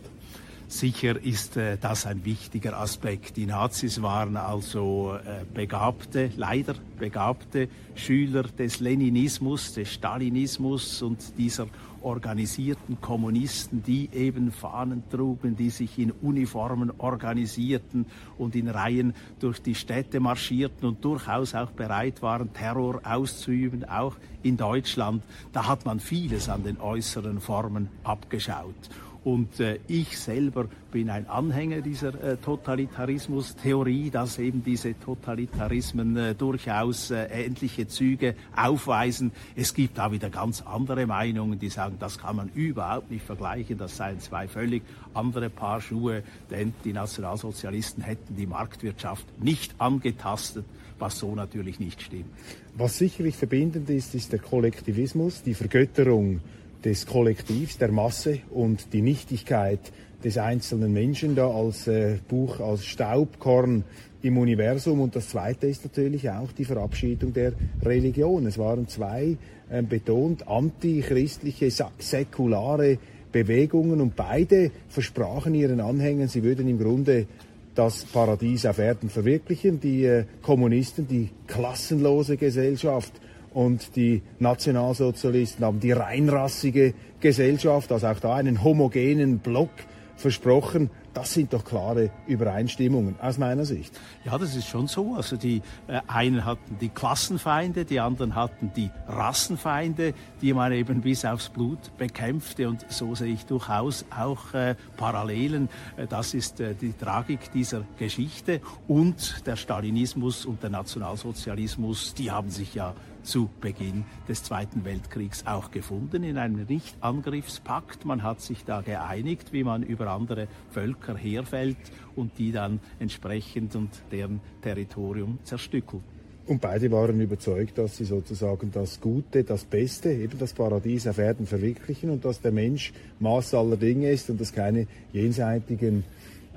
Sicher 0.74 1.22
ist 1.22 1.56
äh, 1.56 1.78
das 1.80 2.04
ein 2.04 2.24
wichtiger 2.24 2.76
Aspekt. 2.76 3.36
Die 3.36 3.46
Nazis 3.46 4.02
waren 4.02 4.36
also 4.36 5.16
äh, 5.24 5.44
begabte, 5.54 6.32
leider 6.36 6.74
begabte 6.98 7.68
Schüler 7.94 8.42
des 8.42 8.80
Leninismus, 8.80 9.74
des 9.74 9.92
Stalinismus 9.92 11.00
und 11.00 11.38
dieser 11.38 11.68
organisierten 12.02 13.00
Kommunisten, 13.00 13.84
die 13.84 14.10
eben 14.12 14.50
Fahnen 14.50 15.04
trugen, 15.10 15.54
die 15.54 15.70
sich 15.70 15.96
in 15.96 16.10
Uniformen 16.10 16.90
organisierten 16.98 18.06
und 18.36 18.56
in 18.56 18.68
Reihen 18.68 19.14
durch 19.38 19.62
die 19.62 19.76
Städte 19.76 20.18
marschierten 20.18 20.88
und 20.88 21.04
durchaus 21.04 21.54
auch 21.54 21.70
bereit 21.70 22.20
waren, 22.20 22.52
Terror 22.52 23.00
auszuüben, 23.04 23.84
auch 23.84 24.16
in 24.42 24.56
Deutschland. 24.56 25.22
Da 25.52 25.68
hat 25.68 25.86
man 25.86 26.00
vieles 26.00 26.48
an 26.48 26.64
den 26.64 26.80
äußeren 26.80 27.40
Formen 27.40 27.90
abgeschaut. 28.02 28.90
Und 29.24 29.58
äh, 29.58 29.78
ich 29.88 30.18
selber 30.18 30.66
bin 30.92 31.08
ein 31.08 31.26
Anhänger 31.28 31.80
dieser 31.80 32.22
äh, 32.22 32.36
Totalitarismus-Theorie, 32.36 34.10
dass 34.10 34.38
eben 34.38 34.62
diese 34.62 34.98
Totalitarismen 35.00 36.16
äh, 36.16 36.34
durchaus 36.34 37.10
äh, 37.10 37.24
ähnliche 37.24 37.88
Züge 37.88 38.34
aufweisen. 38.54 39.32
Es 39.56 39.72
gibt 39.72 39.96
da 39.96 40.12
wieder 40.12 40.28
ganz 40.28 40.60
andere 40.60 41.06
Meinungen, 41.06 41.58
die 41.58 41.70
sagen, 41.70 41.96
das 41.98 42.18
kann 42.18 42.36
man 42.36 42.50
überhaupt 42.54 43.10
nicht 43.10 43.24
vergleichen, 43.24 43.78
das 43.78 43.96
seien 43.96 44.20
zwei 44.20 44.46
völlig 44.46 44.82
andere 45.14 45.48
Paar 45.48 45.80
Schuhe, 45.80 46.22
denn 46.50 46.74
die 46.84 46.92
Nationalsozialisten 46.92 48.04
hätten 48.04 48.36
die 48.36 48.46
Marktwirtschaft 48.46 49.26
nicht 49.42 49.74
angetastet, 49.78 50.66
was 50.98 51.18
so 51.18 51.34
natürlich 51.34 51.80
nicht 51.80 52.02
stimmt. 52.02 52.30
Was 52.76 52.98
sicherlich 52.98 53.36
verbindend 53.36 53.88
ist, 53.88 54.14
ist 54.14 54.32
der 54.32 54.38
Kollektivismus, 54.38 55.42
die 55.42 55.54
Vergötterung 55.54 56.40
des 56.84 57.06
Kollektivs, 57.06 57.78
der 57.78 57.90
Masse 57.90 58.40
und 58.50 58.92
die 58.92 59.02
Nichtigkeit 59.02 59.80
des 60.22 60.38
einzelnen 60.38 60.92
Menschen 60.92 61.34
da 61.34 61.50
als 61.50 61.86
äh, 61.86 62.18
Buch, 62.28 62.60
als 62.60 62.84
Staubkorn 62.84 63.84
im 64.22 64.38
Universum. 64.38 65.00
Und 65.00 65.16
das 65.16 65.28
Zweite 65.28 65.66
ist 65.66 65.84
natürlich 65.84 66.30
auch 66.30 66.52
die 66.52 66.64
Verabschiedung 66.64 67.32
der 67.32 67.52
Religion. 67.82 68.46
Es 68.46 68.58
waren 68.58 68.88
zwei 68.88 69.36
äh, 69.70 69.82
betont 69.82 70.48
antichristliche, 70.48 71.70
säkulare 71.98 72.98
Bewegungen 73.32 74.00
und 74.00 74.14
beide 74.16 74.70
versprachen 74.88 75.54
ihren 75.54 75.80
Anhängern, 75.80 76.28
sie 76.28 76.44
würden 76.44 76.68
im 76.68 76.78
Grunde 76.78 77.26
das 77.74 78.04
Paradies 78.04 78.64
auf 78.64 78.78
Erden 78.78 79.10
verwirklichen. 79.10 79.80
Die 79.80 80.04
äh, 80.04 80.24
Kommunisten, 80.42 81.08
die 81.08 81.30
klassenlose 81.46 82.36
Gesellschaft 82.36 83.12
und 83.54 83.96
die 83.96 84.22
Nationalsozialisten 84.40 85.64
haben 85.64 85.80
die 85.80 85.92
reinrassige 85.92 86.92
Gesellschaft, 87.20 87.90
also 87.92 88.08
auch 88.08 88.20
da 88.20 88.34
einen 88.34 88.62
homogenen 88.62 89.38
Block 89.38 89.70
versprochen. 90.16 90.90
Das 91.12 91.32
sind 91.32 91.52
doch 91.52 91.64
klare 91.64 92.10
Übereinstimmungen 92.26 93.14
aus 93.20 93.38
meiner 93.38 93.64
Sicht. 93.64 93.98
Ja, 94.24 94.36
das 94.36 94.56
ist 94.56 94.66
schon 94.66 94.88
so. 94.88 95.14
Also 95.14 95.36
die 95.36 95.62
äh, 95.86 96.00
einen 96.08 96.44
hatten 96.44 96.76
die 96.80 96.88
Klassenfeinde, 96.88 97.84
die 97.84 98.00
anderen 98.00 98.34
hatten 98.34 98.72
die 98.74 98.90
Rassenfeinde, 99.06 100.12
die 100.42 100.52
man 100.52 100.72
eben 100.72 101.02
bis 101.02 101.24
aufs 101.24 101.50
Blut 101.50 101.96
bekämpfte. 101.98 102.68
Und 102.68 102.84
so 102.90 103.14
sehe 103.14 103.32
ich 103.32 103.46
durchaus 103.46 104.04
auch 104.10 104.54
äh, 104.54 104.74
Parallelen. 104.96 105.68
Äh, 105.96 106.08
das 106.08 106.34
ist 106.34 106.58
äh, 106.58 106.74
die 106.74 106.92
Tragik 106.92 107.52
dieser 107.52 107.84
Geschichte. 107.96 108.60
Und 108.88 109.46
der 109.46 109.54
Stalinismus 109.54 110.44
und 110.44 110.64
der 110.64 110.70
Nationalsozialismus, 110.70 112.14
die 112.14 112.32
haben 112.32 112.50
sich 112.50 112.74
ja 112.74 112.92
zu 113.24 113.50
Beginn 113.60 114.04
des 114.28 114.42
Zweiten 114.42 114.84
Weltkriegs 114.84 115.46
auch 115.46 115.70
gefunden 115.70 116.22
in 116.22 116.38
einem 116.38 116.64
Nichtangriffspakt. 116.66 118.04
Man 118.04 118.22
hat 118.22 118.40
sich 118.40 118.64
da 118.64 118.82
geeinigt, 118.82 119.52
wie 119.52 119.64
man 119.64 119.82
über 119.82 120.08
andere 120.10 120.48
Völker 120.70 121.16
herfällt 121.16 121.76
und 122.14 122.38
die 122.38 122.52
dann 122.52 122.80
entsprechend 122.98 123.74
und 123.74 123.90
deren 124.12 124.40
Territorium 124.62 125.38
zerstückelt. 125.44 126.02
Und 126.46 126.60
beide 126.60 126.90
waren 126.90 127.18
überzeugt, 127.20 127.78
dass 127.78 127.96
sie 127.96 128.04
sozusagen 128.04 128.70
das 128.70 129.00
Gute, 129.00 129.44
das 129.44 129.64
Beste, 129.64 130.12
eben 130.12 130.38
das 130.38 130.52
Paradies 130.52 131.06
auf 131.06 131.16
Erden 131.16 131.46
verwirklichen 131.46 132.10
und 132.10 132.26
dass 132.26 132.42
der 132.42 132.52
Mensch 132.52 132.92
Maß 133.18 133.54
aller 133.54 133.78
Dinge 133.78 134.10
ist 134.10 134.28
und 134.28 134.38
dass 134.38 134.52
keine 134.52 134.86
jenseitigen 135.12 136.04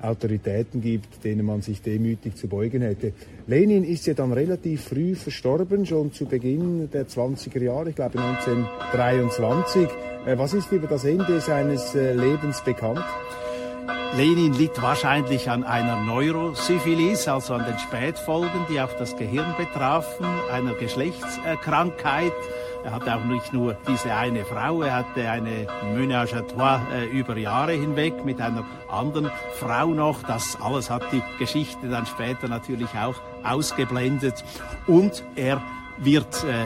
Autoritäten 0.02 0.80
gibt, 0.80 1.24
denen 1.24 1.44
man 1.44 1.62
sich 1.62 1.82
demütig 1.82 2.36
zu 2.36 2.48
beugen 2.48 2.82
hätte. 2.82 3.12
Lenin 3.46 3.84
ist 3.84 4.06
ja 4.06 4.14
dann 4.14 4.32
relativ 4.32 4.84
früh 4.84 5.14
verstorben, 5.14 5.86
schon 5.86 6.12
zu 6.12 6.26
Beginn 6.26 6.90
der 6.90 7.08
20er 7.08 7.62
Jahre, 7.62 7.90
ich 7.90 7.96
glaube 7.96 8.18
1923. 8.18 9.88
Äh, 10.26 10.38
was 10.38 10.54
ist 10.54 10.70
über 10.72 10.86
das 10.86 11.04
Ende 11.04 11.40
seines 11.40 11.94
äh, 11.94 12.14
Lebens 12.14 12.62
bekannt? 12.62 13.04
Lenin 14.16 14.54
litt 14.54 14.80
wahrscheinlich 14.80 15.50
an 15.50 15.64
einer 15.64 16.00
Neurosyphilis, 16.02 17.28
also 17.28 17.54
an 17.54 17.64
den 17.64 17.78
Spätfolgen, 17.78 18.66
die 18.68 18.80
auch 18.80 18.92
das 18.98 19.16
Gehirn 19.16 19.54
betrafen, 19.56 20.26
einer 20.50 20.72
Geschlechtskrankheit. 20.74 22.32
Er 22.84 22.92
hatte 22.92 23.14
auch 23.14 23.24
nicht 23.24 23.52
nur 23.52 23.76
diese 23.86 24.14
eine 24.14 24.44
Frau, 24.44 24.82
er 24.82 24.94
hatte 24.94 25.30
eine 25.30 25.66
Ménage 25.94 26.34
à 26.34 26.42
trois 26.42 26.80
äh, 26.92 27.06
über 27.06 27.36
Jahre 27.36 27.72
hinweg 27.72 28.24
mit 28.24 28.40
einer 28.40 28.64
anderen 28.88 29.30
Frau 29.54 29.88
noch. 29.88 30.22
Das 30.22 30.56
alles 30.60 30.88
hat 30.88 31.02
die 31.12 31.22
Geschichte 31.38 31.88
dann 31.88 32.06
später 32.06 32.48
natürlich 32.48 32.90
auch 32.94 33.16
ausgeblendet. 33.44 34.42
Und 34.86 35.22
er 35.36 35.60
wird 35.98 36.44
äh, 36.44 36.64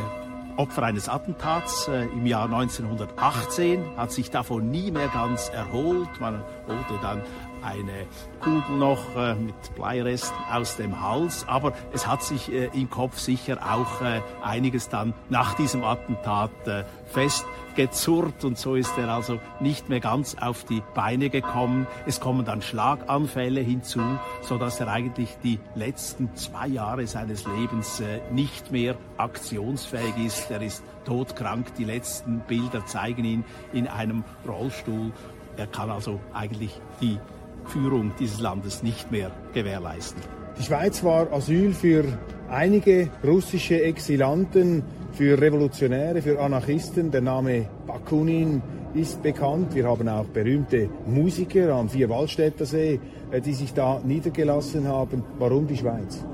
Opfer 0.62 0.84
eines 0.84 1.08
Attentats 1.08 1.88
äh, 1.88 2.04
im 2.04 2.24
Jahr 2.24 2.44
1918, 2.44 3.96
hat 3.96 4.12
sich 4.12 4.30
davon 4.30 4.70
nie 4.70 4.92
mehr 4.92 5.08
ganz 5.08 5.48
erholt. 5.48 6.20
Man 6.20 6.40
holte 6.68 7.00
dann 7.02 7.20
eine 7.62 8.06
Kugel 8.40 8.76
noch 8.76 9.16
äh, 9.16 9.34
mit 9.34 9.54
Bleiresten 9.74 10.36
aus 10.50 10.76
dem 10.76 11.00
Hals, 11.00 11.46
aber 11.48 11.72
es 11.92 12.06
hat 12.06 12.22
sich 12.22 12.52
äh, 12.52 12.70
im 12.74 12.90
Kopf 12.90 13.18
sicher 13.18 13.58
auch 13.62 14.00
äh, 14.02 14.20
einiges 14.42 14.88
dann 14.88 15.14
nach 15.28 15.54
diesem 15.54 15.84
Attentat 15.84 16.50
äh, 16.66 16.84
festgezurrt 17.06 18.44
und 18.44 18.58
so 18.58 18.74
ist 18.74 18.96
er 18.98 19.08
also 19.08 19.38
nicht 19.60 19.88
mehr 19.88 20.00
ganz 20.00 20.36
auf 20.40 20.64
die 20.64 20.82
Beine 20.94 21.30
gekommen. 21.30 21.86
Es 22.06 22.20
kommen 22.20 22.44
dann 22.44 22.62
Schlaganfälle 22.62 23.60
hinzu, 23.60 24.00
so 24.40 24.58
dass 24.58 24.80
er 24.80 24.88
eigentlich 24.88 25.36
die 25.42 25.58
letzten 25.74 26.34
zwei 26.34 26.68
Jahre 26.68 27.06
seines 27.06 27.46
Lebens 27.46 28.00
äh, 28.00 28.20
nicht 28.32 28.72
mehr 28.72 28.96
aktionsfähig 29.16 30.16
ist. 30.24 30.50
Er 30.50 30.62
ist 30.62 30.82
todkrank. 31.04 31.74
Die 31.76 31.84
letzten 31.84 32.40
Bilder 32.40 32.84
zeigen 32.86 33.24
ihn 33.24 33.44
in 33.72 33.86
einem 33.86 34.24
Rollstuhl. 34.46 35.12
Er 35.56 35.66
kann 35.66 35.90
also 35.90 36.20
eigentlich 36.32 36.80
die 37.00 37.18
Führung 37.66 38.12
dieses 38.18 38.40
Landes 38.40 38.82
nicht 38.82 39.10
mehr 39.10 39.30
gewährleisten. 39.52 40.22
Die 40.58 40.62
Schweiz 40.62 41.02
war 41.02 41.32
Asyl 41.32 41.72
für 41.72 42.04
einige 42.50 43.08
russische 43.24 43.82
Exilanten, 43.82 44.82
für 45.12 45.40
Revolutionäre, 45.40 46.22
für 46.22 46.40
Anarchisten. 46.40 47.10
Der 47.10 47.22
Name 47.22 47.66
Bakunin 47.86 48.62
ist 48.94 49.22
bekannt. 49.22 49.74
Wir 49.74 49.86
haben 49.86 50.08
auch 50.08 50.26
berühmte 50.26 50.90
Musiker 51.06 51.74
am 51.74 51.88
Vierwaldstätter 51.88 52.66
See, 52.66 53.00
äh, 53.30 53.40
die 53.40 53.54
sich 53.54 53.72
da 53.72 54.00
niedergelassen 54.04 54.86
haben. 54.86 55.24
Warum 55.38 55.66
die 55.66 55.76
Schweiz? 55.76 56.24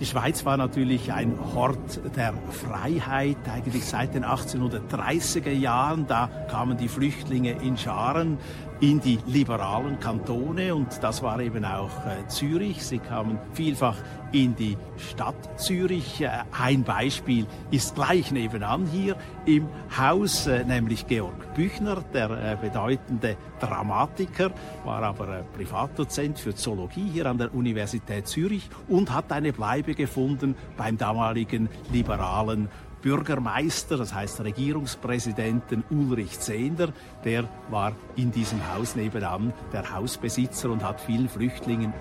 Die 0.00 0.06
Schweiz 0.06 0.44
war 0.44 0.56
natürlich 0.56 1.12
ein 1.12 1.38
Hort 1.54 2.00
der 2.16 2.34
Freiheit, 2.50 3.36
eigentlich 3.52 3.84
seit 3.84 4.14
den 4.14 4.24
1830er 4.24 5.52
Jahren. 5.52 6.06
Da 6.08 6.28
kamen 6.50 6.76
die 6.76 6.88
Flüchtlinge 6.88 7.52
in 7.62 7.76
Scharen. 7.76 8.38
In 8.80 9.00
die 9.00 9.18
liberalen 9.26 9.98
Kantone 10.00 10.74
und 10.74 11.02
das 11.02 11.22
war 11.22 11.40
eben 11.40 11.64
auch 11.64 11.90
äh, 12.06 12.26
Zürich. 12.28 12.84
Sie 12.84 12.98
kamen 12.98 13.38
vielfach 13.52 13.96
in 14.32 14.56
die 14.56 14.76
Stadt 14.96 15.60
Zürich. 15.60 16.20
Äh, 16.20 16.30
ein 16.52 16.82
Beispiel 16.82 17.46
ist 17.70 17.94
gleich 17.94 18.32
nebenan 18.32 18.86
hier 18.86 19.16
im 19.46 19.68
Haus, 19.96 20.46
äh, 20.46 20.64
nämlich 20.64 21.06
Georg 21.06 21.54
Büchner, 21.54 22.02
der 22.12 22.30
äh, 22.30 22.56
bedeutende 22.60 23.36
Dramatiker, 23.60 24.50
war 24.84 25.02
aber 25.02 25.38
äh, 25.38 25.42
Privatdozent 25.56 26.38
für 26.38 26.54
Zoologie 26.54 27.08
hier 27.12 27.26
an 27.26 27.38
der 27.38 27.54
Universität 27.54 28.26
Zürich 28.26 28.68
und 28.88 29.12
hat 29.12 29.30
eine 29.32 29.52
Bleibe 29.52 29.94
gefunden 29.94 30.56
beim 30.76 30.98
damaligen 30.98 31.68
liberalen 31.92 32.68
Bürgermeister, 33.04 33.98
das 33.98 34.14
heißt 34.14 34.40
Regierungspräsidenten 34.40 35.84
Ulrich 35.90 36.40
Zehnder, 36.40 36.88
der 37.22 37.44
war 37.68 37.92
in 38.16 38.32
diesem 38.32 38.58
Haus 38.74 38.96
nebenan 38.96 39.52
der 39.74 39.94
Hausbesitzer 39.94 40.70
und 40.70 40.82
hat 40.82 41.02
vielen 41.02 41.28
Flüchtlingen 41.28 41.92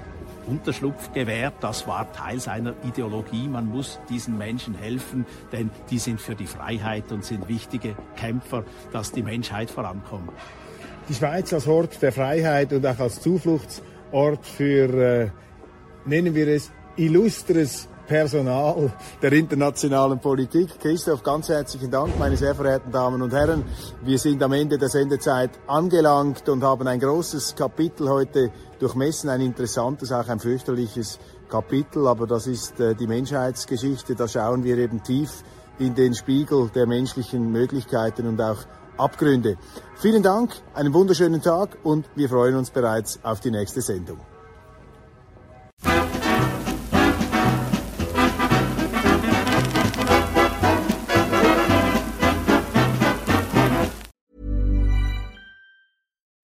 Unterschlupf 0.47 1.11
gewährt. 1.11 1.55
Das 1.59 1.87
war 1.87 2.09
Teil 2.13 2.39
seiner 2.39 2.73
Ideologie. 2.87 3.49
Man 3.49 3.67
muss 3.67 3.99
diesen 4.09 4.37
Menschen 4.37 4.75
helfen, 4.75 5.25
denn 5.51 5.71
die 5.89 5.99
sind 5.99 6.21
für 6.21 6.35
die 6.35 6.47
Freiheit 6.47 7.11
und 7.11 7.25
sind 7.25 7.49
wichtige 7.49 7.97
Kämpfer, 8.15 8.63
dass 8.93 9.11
die 9.11 9.23
Menschheit 9.23 9.69
vorankommt. 9.69 10.31
Die 11.09 11.15
Schweiz 11.15 11.51
als 11.51 11.67
Ort 11.67 12.01
der 12.01 12.13
Freiheit 12.13 12.71
und 12.71 12.85
auch 12.85 12.99
als 12.99 13.19
Zufluchtsort 13.19 14.45
für, 14.45 14.93
äh, 14.93 15.29
nennen 16.05 16.33
wir 16.33 16.47
es, 16.47 16.71
illustres 16.95 17.89
Personal 18.07 18.91
der 19.21 19.33
internationalen 19.33 20.19
Politik. 20.19 20.79
Christoph, 20.79 21.23
ganz 21.23 21.49
herzlichen 21.49 21.89
Dank, 21.89 22.17
meine 22.19 22.37
sehr 22.37 22.53
verehrten 22.53 22.91
Damen 22.91 23.21
und 23.21 23.33
Herren. 23.33 23.63
Wir 24.03 24.19
sind 24.19 24.41
am 24.43 24.53
Ende 24.53 24.77
der 24.77 24.89
Sendezeit 24.89 25.51
angelangt 25.67 26.47
und 26.49 26.63
haben 26.63 26.87
ein 26.87 26.99
großes 26.99 27.55
Kapitel 27.55 28.09
heute 28.09 28.51
durchmessen, 28.79 29.29
ein 29.29 29.41
interessantes, 29.41 30.11
auch 30.11 30.27
ein 30.27 30.39
fürchterliches 30.39 31.19
Kapitel, 31.49 32.07
aber 32.07 32.27
das 32.27 32.47
ist 32.47 32.79
äh, 32.79 32.95
die 32.95 33.07
Menschheitsgeschichte. 33.07 34.15
Da 34.15 34.27
schauen 34.27 34.63
wir 34.63 34.77
eben 34.77 35.03
tief 35.03 35.43
in 35.79 35.95
den 35.95 36.13
Spiegel 36.13 36.69
der 36.73 36.87
menschlichen 36.87 37.51
Möglichkeiten 37.51 38.27
und 38.27 38.41
auch 38.41 38.57
Abgründe. 38.97 39.57
Vielen 39.95 40.23
Dank, 40.23 40.51
einen 40.73 40.93
wunderschönen 40.93 41.41
Tag 41.41 41.77
und 41.83 42.05
wir 42.15 42.29
freuen 42.29 42.55
uns 42.55 42.69
bereits 42.69 43.19
auf 43.23 43.39
die 43.39 43.51
nächste 43.51 43.81
Sendung. 43.81 44.32